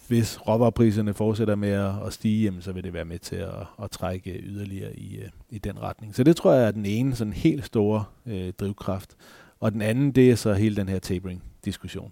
Hvis 0.07 0.47
råvarepriserne 0.47 1.13
fortsætter 1.13 1.55
med 1.55 1.69
at, 1.69 1.93
at 2.05 2.13
stige, 2.13 2.43
jamen, 2.43 2.62
så 2.62 2.71
vil 2.71 2.84
det 2.84 2.93
være 2.93 3.05
med 3.05 3.19
til 3.19 3.36
at, 3.36 3.67
at 3.84 3.91
trække 3.91 4.31
yderligere 4.31 4.95
i, 4.95 5.19
i 5.49 5.57
den 5.57 5.81
retning. 5.81 6.15
Så 6.15 6.23
det 6.23 6.36
tror 6.36 6.53
jeg 6.53 6.67
er 6.67 6.71
den 6.71 6.86
ene 6.86 7.15
sådan 7.15 7.34
helt 7.34 7.65
store 7.65 8.03
øh, 8.25 8.53
drivkraft. 8.53 9.15
Og 9.60 9.71
den 9.71 9.81
anden, 9.81 10.12
det 10.12 10.31
er 10.31 10.36
så 10.36 10.53
hele 10.53 10.75
den 10.75 10.89
her 10.89 10.99
tapering-diskussion. 10.99 12.12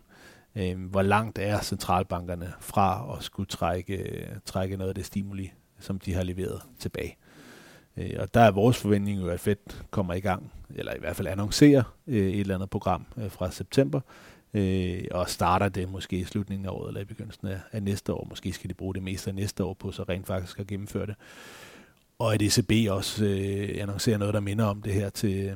Øh, 0.55 0.89
hvor 0.89 1.01
langt 1.01 1.39
er 1.39 1.61
centralbankerne 1.61 2.53
fra 2.59 3.15
at 3.17 3.23
skulle 3.23 3.47
trække, 3.47 4.27
trække 4.45 4.77
noget 4.77 4.89
af 4.89 4.95
det 4.95 5.05
stimuli 5.05 5.51
som 5.79 5.99
de 5.99 6.13
har 6.13 6.23
leveret 6.23 6.61
tilbage. 6.79 7.17
Øh, 7.97 8.15
og 8.19 8.33
der 8.33 8.41
er 8.41 8.51
vores 8.51 8.77
forventning 8.77 9.21
jo, 9.21 9.27
at 9.27 9.39
Fed 9.39 9.55
kommer 9.91 10.13
i 10.13 10.19
gang, 10.19 10.51
eller 10.75 10.93
i 10.93 10.99
hvert 10.99 11.15
fald 11.15 11.27
annoncerer 11.27 11.83
øh, 12.07 12.29
et 12.29 12.39
eller 12.39 12.55
andet 12.55 12.69
program 12.69 13.05
øh, 13.17 13.31
fra 13.31 13.51
september, 13.51 14.01
øh, 14.53 15.03
og 15.11 15.29
starter 15.29 15.69
det 15.69 15.89
måske 15.89 16.17
i 16.17 16.23
slutningen 16.23 16.65
af 16.65 16.69
året 16.69 16.87
eller 16.87 17.01
i 17.01 17.05
begyndelsen 17.05 17.47
af, 17.71 17.83
næste 17.83 18.13
år. 18.13 18.27
Måske 18.29 18.53
skal 18.53 18.69
de 18.69 18.73
bruge 18.73 18.93
det 18.93 19.03
meste 19.03 19.29
af 19.29 19.35
næste 19.35 19.63
år 19.63 19.73
på 19.73 19.91
så 19.91 20.03
rent 20.03 20.27
faktisk 20.27 20.59
at 20.59 20.67
gennemføre 20.67 21.05
det. 21.05 21.15
Og 22.19 22.33
at 22.33 22.41
ECB 22.41 22.91
også 22.91 23.25
øh, 23.25 23.81
annoncerer 23.81 24.17
noget, 24.17 24.33
der 24.33 24.39
minder 24.39 24.65
om 24.65 24.81
det 24.81 24.93
her 24.93 25.09
til, 25.09 25.55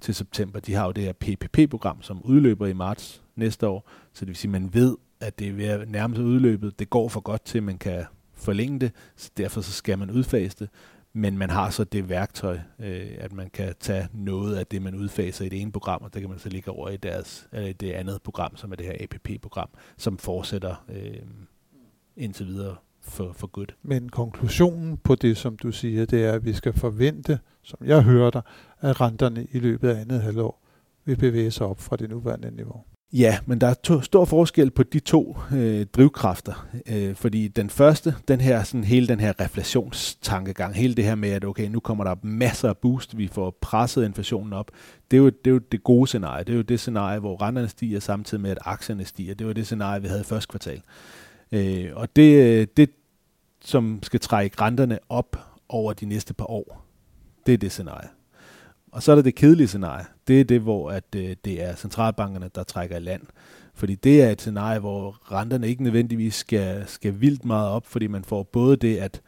til 0.00 0.14
september. 0.14 0.60
De 0.60 0.74
har 0.74 0.86
jo 0.86 0.92
det 0.92 1.04
her 1.04 1.12
PPP-program, 1.12 2.02
som 2.02 2.22
udløber 2.22 2.66
i 2.66 2.72
marts 2.72 3.22
næste 3.36 3.68
år, 3.68 3.88
så 4.12 4.20
det 4.20 4.28
vil 4.28 4.36
sige, 4.36 4.48
at 4.48 4.62
man 4.62 4.74
ved, 4.74 4.96
at 5.20 5.38
det 5.38 5.48
er 5.48 5.52
ved 5.52 5.64
at 5.64 5.88
nærme 5.88 6.14
sig 6.14 6.24
udløbet. 6.24 6.78
Det 6.78 6.90
går 6.90 7.08
for 7.08 7.20
godt 7.20 7.44
til, 7.44 7.58
at 7.58 7.64
man 7.64 7.78
kan 7.78 8.04
forlænge 8.38 8.80
det, 8.80 8.92
så 9.16 9.30
derfor 9.36 9.60
så 9.60 9.72
skal 9.72 9.98
man 9.98 10.10
udfase 10.10 10.56
det. 10.58 10.68
Men 11.12 11.38
man 11.38 11.50
har 11.50 11.70
så 11.70 11.84
det 11.84 12.08
værktøj, 12.08 12.58
øh, 12.78 13.10
at 13.18 13.32
man 13.32 13.50
kan 13.50 13.74
tage 13.80 14.08
noget 14.12 14.56
af 14.56 14.66
det, 14.66 14.82
man 14.82 14.94
udfaser 14.94 15.44
i 15.44 15.48
det 15.48 15.60
ene 15.60 15.72
program, 15.72 16.02
og 16.02 16.14
det 16.14 16.20
kan 16.20 16.30
man 16.30 16.38
så 16.38 16.48
ligge 16.48 16.70
over 16.70 16.88
i 16.88 16.96
deres, 16.96 17.48
eller 17.52 17.72
det 17.72 17.92
andet 17.92 18.22
program, 18.22 18.56
som 18.56 18.72
er 18.72 18.76
det 18.76 18.86
her 18.86 18.96
APP-program, 19.00 19.68
som 19.96 20.18
fortsætter 20.18 20.84
øh, 20.88 21.22
indtil 22.16 22.46
videre 22.46 22.76
for, 23.00 23.32
for 23.32 23.46
godt. 23.46 23.76
Men 23.82 24.08
konklusionen 24.08 24.96
på 24.96 25.14
det, 25.14 25.36
som 25.36 25.56
du 25.56 25.72
siger, 25.72 26.06
det 26.06 26.24
er, 26.24 26.32
at 26.32 26.44
vi 26.44 26.52
skal 26.52 26.72
forvente, 26.72 27.38
som 27.62 27.78
jeg 27.84 28.02
hører 28.02 28.30
dig, 28.30 28.42
at 28.80 29.00
renterne 29.00 29.46
i 29.52 29.58
løbet 29.58 29.88
af 29.88 30.00
andet 30.00 30.22
halvår 30.22 30.62
vil 31.04 31.16
bevæge 31.16 31.50
sig 31.50 31.66
op 31.66 31.80
fra 31.80 31.96
det 31.96 32.10
nuværende 32.10 32.50
niveau. 32.50 32.84
Ja, 33.12 33.38
men 33.46 33.60
der 33.60 33.66
er 33.66 33.74
to, 33.74 34.00
stor 34.00 34.24
forskel 34.24 34.70
på 34.70 34.82
de 34.82 35.00
to 35.00 35.36
øh, 35.52 35.86
drivkræfter, 35.86 36.66
øh, 36.88 37.14
fordi 37.14 37.48
den 37.48 37.70
første, 37.70 38.14
den 38.28 38.40
her, 38.40 38.62
sådan 38.62 38.84
hele 38.84 39.08
den 39.08 39.20
her 39.20 39.40
reflationstankegang, 39.40 40.74
hele 40.74 40.94
det 40.94 41.04
her 41.04 41.14
med, 41.14 41.28
at 41.28 41.44
okay, 41.44 41.68
nu 41.68 41.80
kommer 41.80 42.04
der 42.04 42.14
masser 42.22 42.68
af 42.68 42.76
boost, 42.76 43.18
vi 43.18 43.28
får 43.28 43.58
presset 43.60 44.04
inflationen 44.04 44.52
op, 44.52 44.70
det 45.10 45.16
er 45.16 45.18
jo 45.18 45.26
det, 45.26 45.46
er 45.46 45.50
jo 45.50 45.58
det 45.58 45.82
gode 45.82 46.06
scenarie. 46.06 46.44
Det 46.44 46.52
er 46.52 46.56
jo 46.56 46.62
det 46.62 46.80
scenarie, 46.80 47.18
hvor 47.18 47.42
renterne 47.42 47.68
stiger 47.68 48.00
samtidig 48.00 48.42
med, 48.42 48.50
at 48.50 48.58
aktierne 48.60 49.04
stiger. 49.04 49.34
Det 49.34 49.46
var 49.46 49.52
det 49.52 49.66
scenarie, 49.66 50.02
vi 50.02 50.08
havde 50.08 50.20
i 50.20 50.24
første 50.24 50.48
kvartal. 50.48 50.82
Øh, 51.52 51.90
og 51.94 52.16
det, 52.16 52.60
øh, 52.60 52.66
det, 52.76 52.90
som 53.64 53.98
skal 54.02 54.20
trække 54.20 54.60
renterne 54.60 54.98
op 55.08 55.36
over 55.68 55.92
de 55.92 56.06
næste 56.06 56.34
par 56.34 56.50
år, 56.50 56.84
det 57.46 57.54
er 57.54 57.58
det 57.58 57.72
scenarie. 57.72 58.08
Og 58.92 59.02
så 59.02 59.12
er 59.12 59.16
der 59.16 59.22
det 59.22 59.34
kedelige 59.34 59.68
scenarie. 59.68 60.04
Det 60.28 60.40
er 60.40 60.44
det, 60.44 60.60
hvor 60.60 60.90
at, 60.90 61.04
øh, 61.16 61.36
det 61.44 61.62
er 61.62 61.76
centralbankerne, 61.76 62.50
der 62.54 62.62
trækker 62.62 62.96
i 62.96 63.00
land. 63.00 63.22
Fordi 63.74 63.94
det 63.94 64.22
er 64.22 64.30
et 64.30 64.40
scenarie, 64.40 64.78
hvor 64.78 65.32
renterne 65.32 65.68
ikke 65.68 65.82
nødvendigvis 65.82 66.34
skal, 66.34 66.84
skal 66.86 67.20
vildt 67.20 67.44
meget 67.44 67.68
op, 67.68 67.86
fordi 67.86 68.06
man 68.06 68.24
får 68.24 68.42
både 68.42 68.76
det, 68.76 68.96
at, 68.96 69.20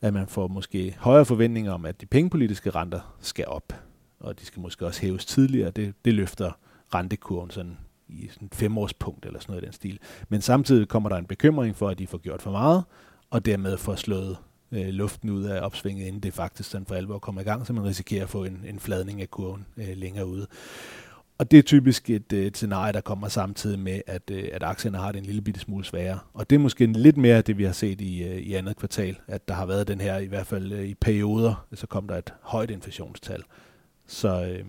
at 0.00 0.14
man 0.14 0.26
får 0.26 0.48
måske 0.48 0.96
højere 0.98 1.24
forventninger 1.24 1.72
om, 1.72 1.86
at 1.86 2.00
de 2.00 2.06
pengepolitiske 2.06 2.70
renter 2.70 3.16
skal 3.20 3.46
op, 3.46 3.72
og 4.20 4.40
de 4.40 4.46
skal 4.46 4.62
måske 4.62 4.86
også 4.86 5.02
hæves 5.02 5.26
tidligere. 5.26 5.70
Det, 5.70 5.94
det 6.04 6.14
løfter 6.14 6.52
rentekurven 6.94 7.50
sådan 7.50 7.76
i 8.08 8.28
sådan 8.32 8.46
et 8.46 8.54
femårspunkt 8.54 9.26
eller 9.26 9.40
sådan 9.40 9.52
noget 9.52 9.62
i 9.62 9.66
den 9.66 9.72
stil. 9.72 9.98
Men 10.28 10.40
samtidig 10.40 10.88
kommer 10.88 11.08
der 11.08 11.16
en 11.16 11.26
bekymring 11.26 11.76
for, 11.76 11.88
at 11.88 11.98
de 11.98 12.06
får 12.06 12.18
gjort 12.18 12.42
for 12.42 12.50
meget, 12.50 12.84
og 13.30 13.46
dermed 13.46 13.76
får 13.76 13.94
slået 13.94 14.36
øh, 14.72 14.88
luften 14.88 15.30
ud 15.30 15.44
af 15.44 15.60
opsvinget, 15.60 16.06
inden 16.06 16.22
det 16.22 16.34
faktisk 16.34 16.70
sådan 16.70 16.86
for 16.86 16.94
alvor 16.94 17.18
kommer 17.18 17.40
i 17.40 17.44
gang, 17.44 17.66
så 17.66 17.72
man 17.72 17.84
risikerer 17.84 18.22
at 18.22 18.30
få 18.30 18.44
en, 18.44 18.64
en 18.68 18.78
fladning 18.78 19.20
af 19.20 19.30
kurven 19.30 19.66
øh, 19.76 19.96
længere 19.96 20.26
ude. 20.26 20.46
Og 21.38 21.50
det 21.50 21.58
er 21.58 21.62
typisk 21.62 22.10
et, 22.10 22.32
øh, 22.32 22.46
et 22.46 22.56
scenarie, 22.56 22.92
der 22.92 23.00
kommer 23.00 23.28
samtidig 23.28 23.78
med, 23.78 24.00
at, 24.06 24.30
øh, 24.30 24.48
at 24.52 24.62
aktierne 24.62 24.98
har 24.98 25.12
det 25.12 25.18
en 25.18 25.24
lille 25.24 25.42
bitte 25.42 25.60
smule 25.60 25.84
sværere. 25.84 26.18
Og 26.34 26.50
det 26.50 26.56
er 26.56 26.60
måske 26.60 26.86
lidt 26.86 27.16
mere 27.16 27.42
det, 27.42 27.58
vi 27.58 27.64
har 27.64 27.72
set 27.72 28.00
i, 28.00 28.22
øh, 28.22 28.36
i 28.36 28.54
andet 28.54 28.76
kvartal, 28.76 29.16
at 29.26 29.48
der 29.48 29.54
har 29.54 29.66
været 29.66 29.88
den 29.88 30.00
her, 30.00 30.18
i 30.18 30.26
hvert 30.26 30.46
fald 30.46 30.72
i 30.72 30.94
perioder, 30.94 31.66
så 31.74 31.86
kom 31.86 32.08
der 32.08 32.16
et 32.16 32.34
højt 32.42 32.70
inflationstal. 32.70 33.42
Så, 34.06 34.44
øh, 34.44 34.64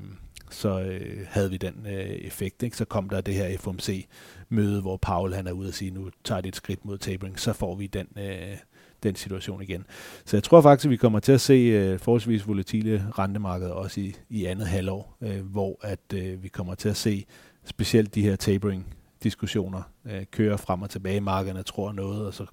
så 0.49 0.81
øh, 0.81 1.25
havde 1.29 1.49
vi 1.49 1.57
den 1.57 1.85
øh, 1.85 1.93
effekt. 2.01 2.63
Ikke? 2.63 2.77
Så 2.77 2.85
kom 2.85 3.09
der 3.09 3.21
det 3.21 3.33
her 3.33 3.57
FOMC-møde, 3.57 4.81
hvor 4.81 4.97
Paul 4.97 5.33
han 5.33 5.47
er 5.47 5.51
ude 5.51 5.67
og 5.67 5.73
sige, 5.73 5.91
nu 5.91 6.09
tager 6.23 6.41
det 6.41 6.49
et 6.49 6.55
skridt 6.55 6.85
mod 6.85 6.97
tapering, 6.97 7.39
så 7.39 7.53
får 7.53 7.75
vi 7.75 7.87
den, 7.87 8.07
øh, 8.17 8.57
den 9.05 9.15
situation 9.15 9.61
igen. 9.61 9.85
Så 10.25 10.37
jeg 10.37 10.43
tror 10.43 10.61
faktisk, 10.61 10.85
at 10.85 10.91
vi 10.91 10.97
kommer 10.97 11.19
til 11.19 11.31
at 11.31 11.41
se 11.41 11.53
øh, 11.53 11.99
forholdsvis 11.99 12.47
volatile 12.47 13.07
rentemarkeder 13.19 13.71
også 13.71 14.01
i, 14.01 14.15
i 14.29 14.45
andet 14.45 14.67
halvår, 14.67 15.17
øh, 15.21 15.45
hvor 15.45 15.79
at 15.81 16.13
øh, 16.13 16.43
vi 16.43 16.47
kommer 16.47 16.75
til 16.75 16.89
at 16.89 16.97
se 16.97 17.25
specielt 17.65 18.15
de 18.15 18.21
her 18.21 18.35
tapering-diskussioner 18.35 19.81
øh, 20.05 20.25
køre 20.31 20.57
frem 20.57 20.81
og 20.81 20.89
tilbage. 20.89 21.21
Markederne 21.21 21.63
tror 21.63 21.91
noget, 21.91 22.25
og 22.25 22.33
så 22.33 22.45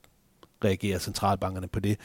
reagerer 0.65 0.99
centralbankerne 0.99 1.69
på 1.69 1.81
det 1.81 1.99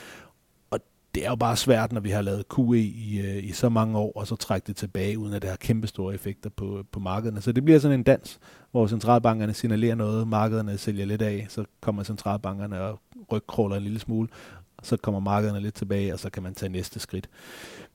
Og 0.70 0.80
det 1.16 1.26
er 1.26 1.30
jo 1.30 1.36
bare 1.36 1.56
svært, 1.56 1.92
når 1.92 2.02
vi 2.02 2.10
har 2.10 2.22
lavet 2.22 2.46
QE 2.56 2.80
i, 2.80 3.20
øh, 3.20 3.44
i 3.44 3.52
så 3.52 3.70
mange 3.70 3.98
år, 3.98 4.12
og 4.16 4.28
så 4.28 4.36
trække 4.36 4.68
det 4.68 4.76
tilbage, 4.76 5.20
uden 5.20 5.34
at 5.34 5.42
det 5.42 5.50
har 5.50 5.58
kæmpe 5.58 5.88
store 5.88 6.14
effekter 6.14 6.50
på, 6.50 6.84
på 6.92 7.00
markederne. 7.00 7.42
Så 7.42 7.52
det 7.52 7.66
bliver 7.66 7.80
sådan 7.80 8.00
en 8.00 8.04
dans, 8.04 8.40
hvor 8.78 8.88
centralbankerne 8.88 9.54
signalerer 9.54 9.96
noget, 9.96 10.28
markederne 10.28 10.78
sælger 10.78 11.06
lidt 11.06 11.22
af, 11.22 11.46
så 11.50 11.66
kommer 11.82 12.04
centralbankerne 12.04 12.82
og 12.82 13.00
rygkråler 13.32 13.76
en 13.76 13.84
lille 13.84 14.00
smule, 14.00 14.30
og 14.78 14.86
så 14.86 14.98
kommer 14.98 15.20
markederne 15.20 15.60
lidt 15.60 15.76
tilbage, 15.76 16.13
og 16.13 16.20
så 16.20 16.30
kan 16.30 16.44
man 16.44 16.56
tage 16.56 16.70
næste 16.70 17.00
skridt. 17.00 17.30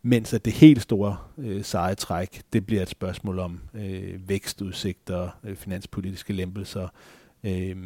Mens 0.03 0.35
at 0.35 0.45
det 0.45 0.53
helt 0.53 0.83
store 0.83 1.17
øh, 1.39 1.65
seje 1.65 1.95
træk, 1.95 2.43
det 2.53 2.67
bliver 2.67 2.83
et 2.83 2.89
spørgsmål 2.89 3.39
om 3.39 3.61
øh, 3.75 4.29
vækstudsigter, 4.29 5.29
øh, 5.45 5.57
finanspolitiske 5.57 6.33
lempelser. 6.33 6.89
Øh, 7.45 7.77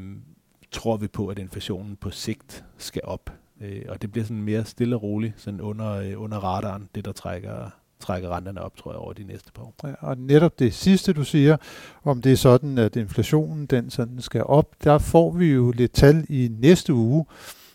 tror 0.71 0.97
vi 0.97 1.07
på, 1.07 1.29
at 1.29 1.39
inflationen 1.39 1.97
på 1.97 2.11
sigt 2.11 2.65
skal 2.79 3.03
op? 3.05 3.31
Øh, 3.61 3.83
og 3.89 4.03
det 4.03 4.13
bliver 4.13 4.25
sådan 4.25 4.43
mere 4.43 4.65
stille 4.65 4.97
og 4.97 5.03
roligt, 5.03 5.35
sådan 5.37 5.61
under, 5.61 5.93
øh, 5.93 6.23
under 6.23 6.39
radaren, 6.39 6.89
det 6.95 7.05
der 7.05 7.13
trækker, 7.13 7.71
trække 8.01 8.29
renterne 8.29 8.63
op, 8.63 8.77
tror 8.77 8.93
jeg, 8.93 8.99
over 8.99 9.13
de 9.13 9.25
næste 9.25 9.53
par 9.53 9.63
år. 9.63 9.75
Ja, 9.85 9.95
og 10.01 10.19
netop 10.19 10.59
det 10.59 10.75
sidste, 10.75 11.13
du 11.13 11.25
siger, 11.25 11.57
om 12.05 12.23
det 12.23 12.33
er 12.33 12.37
sådan, 12.37 12.79
at 12.79 12.97
inflationen 12.97 13.67
den 13.67 13.91
sådan 13.91 14.21
skal 14.21 14.43
op, 14.45 14.75
der 14.85 14.99
får 14.99 15.31
vi 15.31 15.53
jo 15.53 15.71
lidt 15.71 15.93
tal 15.93 16.27
i 16.29 16.51
næste 16.61 16.95
uge, 16.95 17.25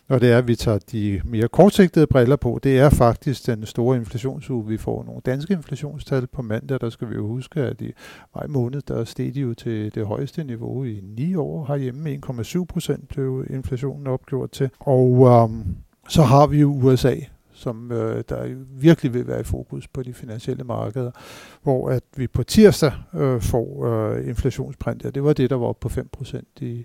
og 0.08 0.20
det 0.20 0.32
er, 0.32 0.38
at 0.38 0.48
vi 0.48 0.56
tager 0.56 0.78
de 0.92 1.20
mere 1.24 1.48
kortsigtede 1.48 2.06
briller 2.06 2.36
på. 2.36 2.60
Det 2.62 2.78
er 2.78 2.90
faktisk 2.90 3.46
den 3.46 3.66
store 3.66 3.96
inflationsuge. 3.96 4.66
Vi 4.66 4.76
får 4.76 5.04
nogle 5.04 5.20
danske 5.26 5.52
inflationstal 5.52 6.26
på 6.26 6.42
mandag. 6.42 6.80
Der 6.80 6.90
skal 6.90 7.10
vi 7.10 7.14
jo 7.14 7.26
huske, 7.26 7.60
at 7.60 7.80
i 7.80 7.92
maj 8.34 8.46
måned, 8.46 8.82
der 8.82 9.04
steg 9.04 9.34
de 9.34 9.40
jo 9.40 9.54
til 9.54 9.94
det 9.94 10.06
højeste 10.06 10.44
niveau 10.44 10.84
i 10.84 11.00
ni 11.16 11.34
år 11.34 11.64
herhjemme. 11.66 12.20
1,7 12.26 12.64
procent 12.64 13.08
blev 13.08 13.46
inflationen 13.50 14.06
opgjort 14.06 14.50
til. 14.50 14.70
Og 14.80 15.26
øhm, 15.26 15.76
så 16.08 16.22
har 16.22 16.46
vi 16.46 16.60
jo 16.60 16.72
USA, 16.72 17.14
som 17.62 17.92
øh, 17.92 18.24
der 18.28 18.64
virkelig 18.68 19.14
vil 19.14 19.26
være 19.26 19.40
i 19.40 19.44
fokus 19.44 19.88
på 19.88 20.02
de 20.02 20.14
finansielle 20.14 20.64
markeder, 20.64 21.10
hvor 21.62 21.90
at 21.90 22.02
vi 22.16 22.26
på 22.26 22.42
tirsdag 22.42 22.92
øh, 23.14 23.40
får 23.40 23.86
øh, 23.86 24.28
inflationsprint. 24.28 25.14
Det 25.14 25.24
var 25.24 25.32
det, 25.32 25.50
der 25.50 25.56
var 25.56 25.66
oppe 25.66 25.88
på 25.88 26.00
5% 26.24 26.42
i, 26.60 26.84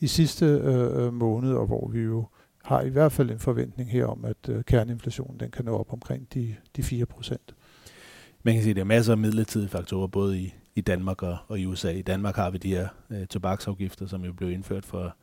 i 0.00 0.06
sidste 0.06 0.46
øh, 0.46 1.04
øh, 1.04 1.12
måned, 1.12 1.52
og 1.52 1.66
hvor 1.66 1.88
vi 1.88 2.00
jo 2.00 2.26
har 2.64 2.82
i 2.82 2.88
hvert 2.88 3.12
fald 3.12 3.30
en 3.30 3.38
forventning 3.38 3.90
her 3.90 4.06
om, 4.06 4.24
at 4.24 4.48
øh, 4.48 4.64
kerneinflationen 4.64 5.40
den 5.40 5.50
kan 5.50 5.64
nå 5.64 5.78
op 5.78 5.92
omkring 5.92 6.34
de, 6.34 6.56
de 6.76 6.82
4%. 6.82 7.36
Man 8.42 8.54
kan 8.54 8.62
sige, 8.62 8.70
at 8.70 8.76
der 8.76 8.82
er 8.82 8.86
masser 8.86 9.12
af 9.12 9.18
midlertidige 9.18 9.68
faktorer, 9.68 10.06
både 10.06 10.38
i, 10.38 10.54
i 10.74 10.80
Danmark 10.80 11.22
og, 11.22 11.36
og 11.48 11.58
i 11.58 11.66
USA. 11.66 11.90
I 11.90 12.02
Danmark 12.02 12.36
har 12.36 12.50
vi 12.50 12.58
de 12.58 12.68
her 12.68 12.88
øh, 13.10 13.26
tobaksafgifter, 13.26 14.06
som 14.06 14.24
jo 14.24 14.32
blev 14.32 14.50
indført 14.50 14.84
for, 14.84 15.16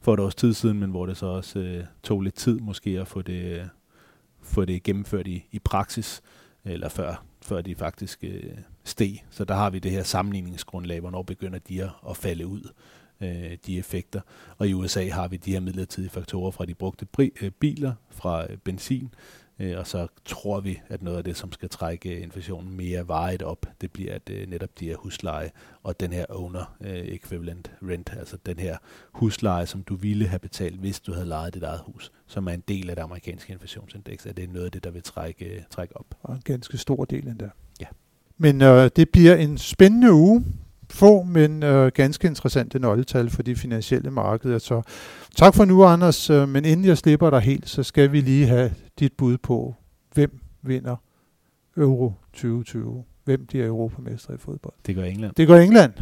for 0.00 0.14
et 0.14 0.20
års 0.20 0.34
tid 0.34 0.54
siden, 0.54 0.80
men 0.80 0.90
hvor 0.90 1.06
det 1.06 1.16
så 1.16 1.26
også 1.26 1.58
øh, 1.58 1.84
tog 2.02 2.20
lidt 2.20 2.34
tid 2.34 2.58
måske 2.60 2.90
at 2.90 3.08
få 3.08 3.22
det, 3.22 3.70
få 4.46 4.64
det 4.64 4.82
gennemført 4.82 5.26
i, 5.26 5.46
i 5.52 5.58
praksis, 5.58 6.22
eller 6.64 6.88
før, 6.88 7.24
før 7.42 7.60
de 7.60 7.74
faktisk 7.74 8.24
øh, 8.24 8.58
steg. 8.84 9.24
Så 9.30 9.44
der 9.44 9.54
har 9.54 9.70
vi 9.70 9.78
det 9.78 9.90
her 9.90 10.02
sammenligningsgrundlag, 10.02 11.00
hvornår 11.00 11.22
begynder 11.22 11.58
de 11.58 11.82
at, 11.82 11.90
at 12.10 12.16
falde 12.16 12.46
ud 12.46 12.72
øh, 13.20 13.58
de 13.66 13.78
effekter. 13.78 14.20
Og 14.58 14.68
i 14.68 14.74
USA 14.74 15.08
har 15.08 15.28
vi 15.28 15.36
de 15.36 15.52
her 15.52 15.60
midlertidige 15.60 16.10
faktorer 16.10 16.50
fra 16.50 16.66
de 16.66 16.74
brugte 16.74 17.06
øh, 17.18 17.50
biler, 17.50 17.92
fra 18.10 18.46
øh, 18.50 18.56
benzin, 18.56 19.14
øh, 19.58 19.78
og 19.78 19.86
så 19.86 20.06
tror 20.24 20.60
vi, 20.60 20.80
at 20.88 21.02
noget 21.02 21.18
af 21.18 21.24
det, 21.24 21.36
som 21.36 21.52
skal 21.52 21.68
trække 21.68 22.20
inflationen 22.20 22.76
mere 22.76 23.08
vejet 23.08 23.42
op, 23.42 23.66
det 23.80 23.92
bliver 23.92 24.14
at 24.14 24.30
øh, 24.30 24.48
netop 24.48 24.78
de 24.80 24.86
her 24.86 24.96
husleje 24.96 25.50
og 25.82 26.00
den 26.00 26.12
her 26.12 26.24
owner 26.28 26.76
øh, 26.80 26.94
equivalent 26.94 27.72
rent, 27.82 28.12
altså 28.18 28.36
den 28.46 28.58
her 28.58 28.76
husleje, 29.12 29.66
som 29.66 29.82
du 29.82 29.96
ville 29.96 30.26
have 30.26 30.38
betalt, 30.38 30.80
hvis 30.80 31.00
du 31.00 31.12
havde 31.12 31.26
lejet 31.26 31.54
dit 31.54 31.62
eget 31.62 31.80
hus, 31.80 32.12
som 32.26 32.46
er 32.46 32.52
en 32.52 32.62
del 32.68 32.90
af 32.90 32.96
det 32.96 33.02
amerikanske 33.02 33.52
inflationsindeks, 33.52 34.26
at 34.26 34.36
det 34.36 34.44
er 34.44 34.48
noget 34.48 34.66
af 34.66 34.72
det, 34.72 34.84
der 34.84 34.90
vil 34.90 35.02
trække, 35.02 35.44
øh, 35.44 35.62
trække 35.70 35.96
op. 35.96 36.06
Og 36.22 36.34
en 36.34 36.42
ganske 36.44 36.78
stor 36.78 37.04
del 37.04 37.28
endda. 37.28 37.50
Ja. 37.80 37.86
Men 38.38 38.62
øh, 38.62 38.90
det 38.96 39.10
bliver 39.10 39.34
en 39.34 39.58
spændende 39.58 40.12
uge 40.12 40.44
få, 40.96 41.22
men 41.22 41.62
øh, 41.62 41.92
ganske 41.94 42.28
interessante 42.28 42.78
nøgletal 42.78 43.30
for 43.30 43.42
de 43.42 43.56
finansielle 43.56 44.10
markeder. 44.10 44.58
Så 44.58 44.82
tak 45.36 45.54
for 45.54 45.64
nu, 45.64 45.84
Anders. 45.84 46.30
Øh, 46.30 46.48
men 46.48 46.64
inden 46.64 46.86
jeg 46.86 46.98
slipper 46.98 47.30
dig 47.30 47.40
helt, 47.40 47.68
så 47.68 47.82
skal 47.82 48.12
vi 48.12 48.20
lige 48.20 48.46
have 48.46 48.70
dit 48.98 49.12
bud 49.12 49.38
på, 49.38 49.74
hvem 50.14 50.40
vinder 50.62 50.96
Euro 51.76 52.12
2020. 52.32 53.04
Hvem 53.24 53.46
bliver 53.46 53.66
europamester 53.66 54.34
i 54.34 54.38
fodbold? 54.38 54.74
Det 54.86 54.94
gør 54.94 55.04
England. 55.04 55.34
Det 55.36 55.46
gør 55.48 55.58
England. 55.58 55.92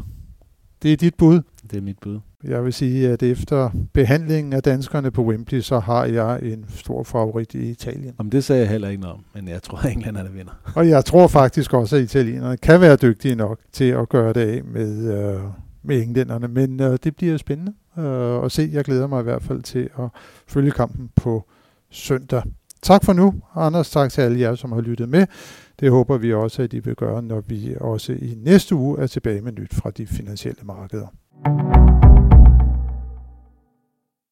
Det 0.82 0.92
er 0.92 0.96
dit 0.96 1.14
bud. 1.14 1.40
Det 1.70 1.76
er 1.76 1.80
mit 1.80 1.98
bud. 1.98 2.20
Jeg 2.48 2.64
vil 2.64 2.72
sige, 2.72 3.08
at 3.08 3.22
efter 3.22 3.70
behandlingen 3.92 4.52
af 4.52 4.62
danskerne 4.62 5.10
på 5.10 5.24
Wembley, 5.24 5.60
så 5.60 5.78
har 5.78 6.04
jeg 6.04 6.38
en 6.42 6.64
stor 6.68 7.02
favorit 7.02 7.54
i 7.54 7.70
Italien. 7.70 8.14
Om 8.18 8.30
det 8.30 8.44
sagde 8.44 8.60
jeg 8.62 8.70
heller 8.70 8.88
ikke 8.88 9.02
noget 9.02 9.14
om, 9.14 9.24
men 9.34 9.48
jeg 9.48 9.62
tror, 9.62 9.78
at 9.78 9.92
England 9.96 10.16
er 10.16 10.22
der 10.22 10.30
vinder. 10.30 10.52
Og 10.74 10.88
jeg 10.88 11.04
tror 11.04 11.26
faktisk 11.26 11.74
også, 11.74 11.96
at 11.96 12.02
italienerne 12.02 12.56
kan 12.56 12.80
være 12.80 12.96
dygtige 12.96 13.34
nok 13.34 13.58
til 13.72 13.84
at 13.84 14.08
gøre 14.08 14.32
det 14.32 14.40
af 14.40 14.64
med, 14.64 15.12
øh, 15.14 15.40
med 15.82 16.02
englænderne. 16.02 16.48
Men 16.48 16.80
øh, 16.80 16.98
det 17.04 17.16
bliver 17.16 17.36
spændende 17.36 17.72
øh, 17.98 18.44
at 18.44 18.52
se. 18.52 18.70
Jeg 18.72 18.84
glæder 18.84 19.06
mig 19.06 19.20
i 19.20 19.24
hvert 19.24 19.42
fald 19.42 19.62
til 19.62 19.88
at 19.98 20.08
følge 20.48 20.70
kampen 20.70 21.10
på 21.16 21.44
søndag. 21.90 22.42
Tak 22.82 23.04
for 23.04 23.12
nu, 23.12 23.34
Anders. 23.56 23.90
Tak 23.90 24.10
til 24.10 24.20
alle 24.20 24.40
jer, 24.40 24.54
som 24.54 24.72
har 24.72 24.80
lyttet 24.80 25.08
med. 25.08 25.26
Det 25.80 25.90
håber 25.90 26.18
vi 26.18 26.34
også, 26.34 26.62
at 26.62 26.72
I 26.72 26.78
vil 26.78 26.94
gøre, 26.94 27.22
når 27.22 27.40
vi 27.40 27.74
også 27.80 28.12
i 28.12 28.34
næste 28.36 28.74
uge 28.74 28.98
er 28.98 29.06
tilbage 29.06 29.40
med 29.40 29.52
nyt 29.52 29.74
fra 29.74 29.90
de 29.90 30.06
finansielle 30.06 30.60
markeder. 30.64 31.06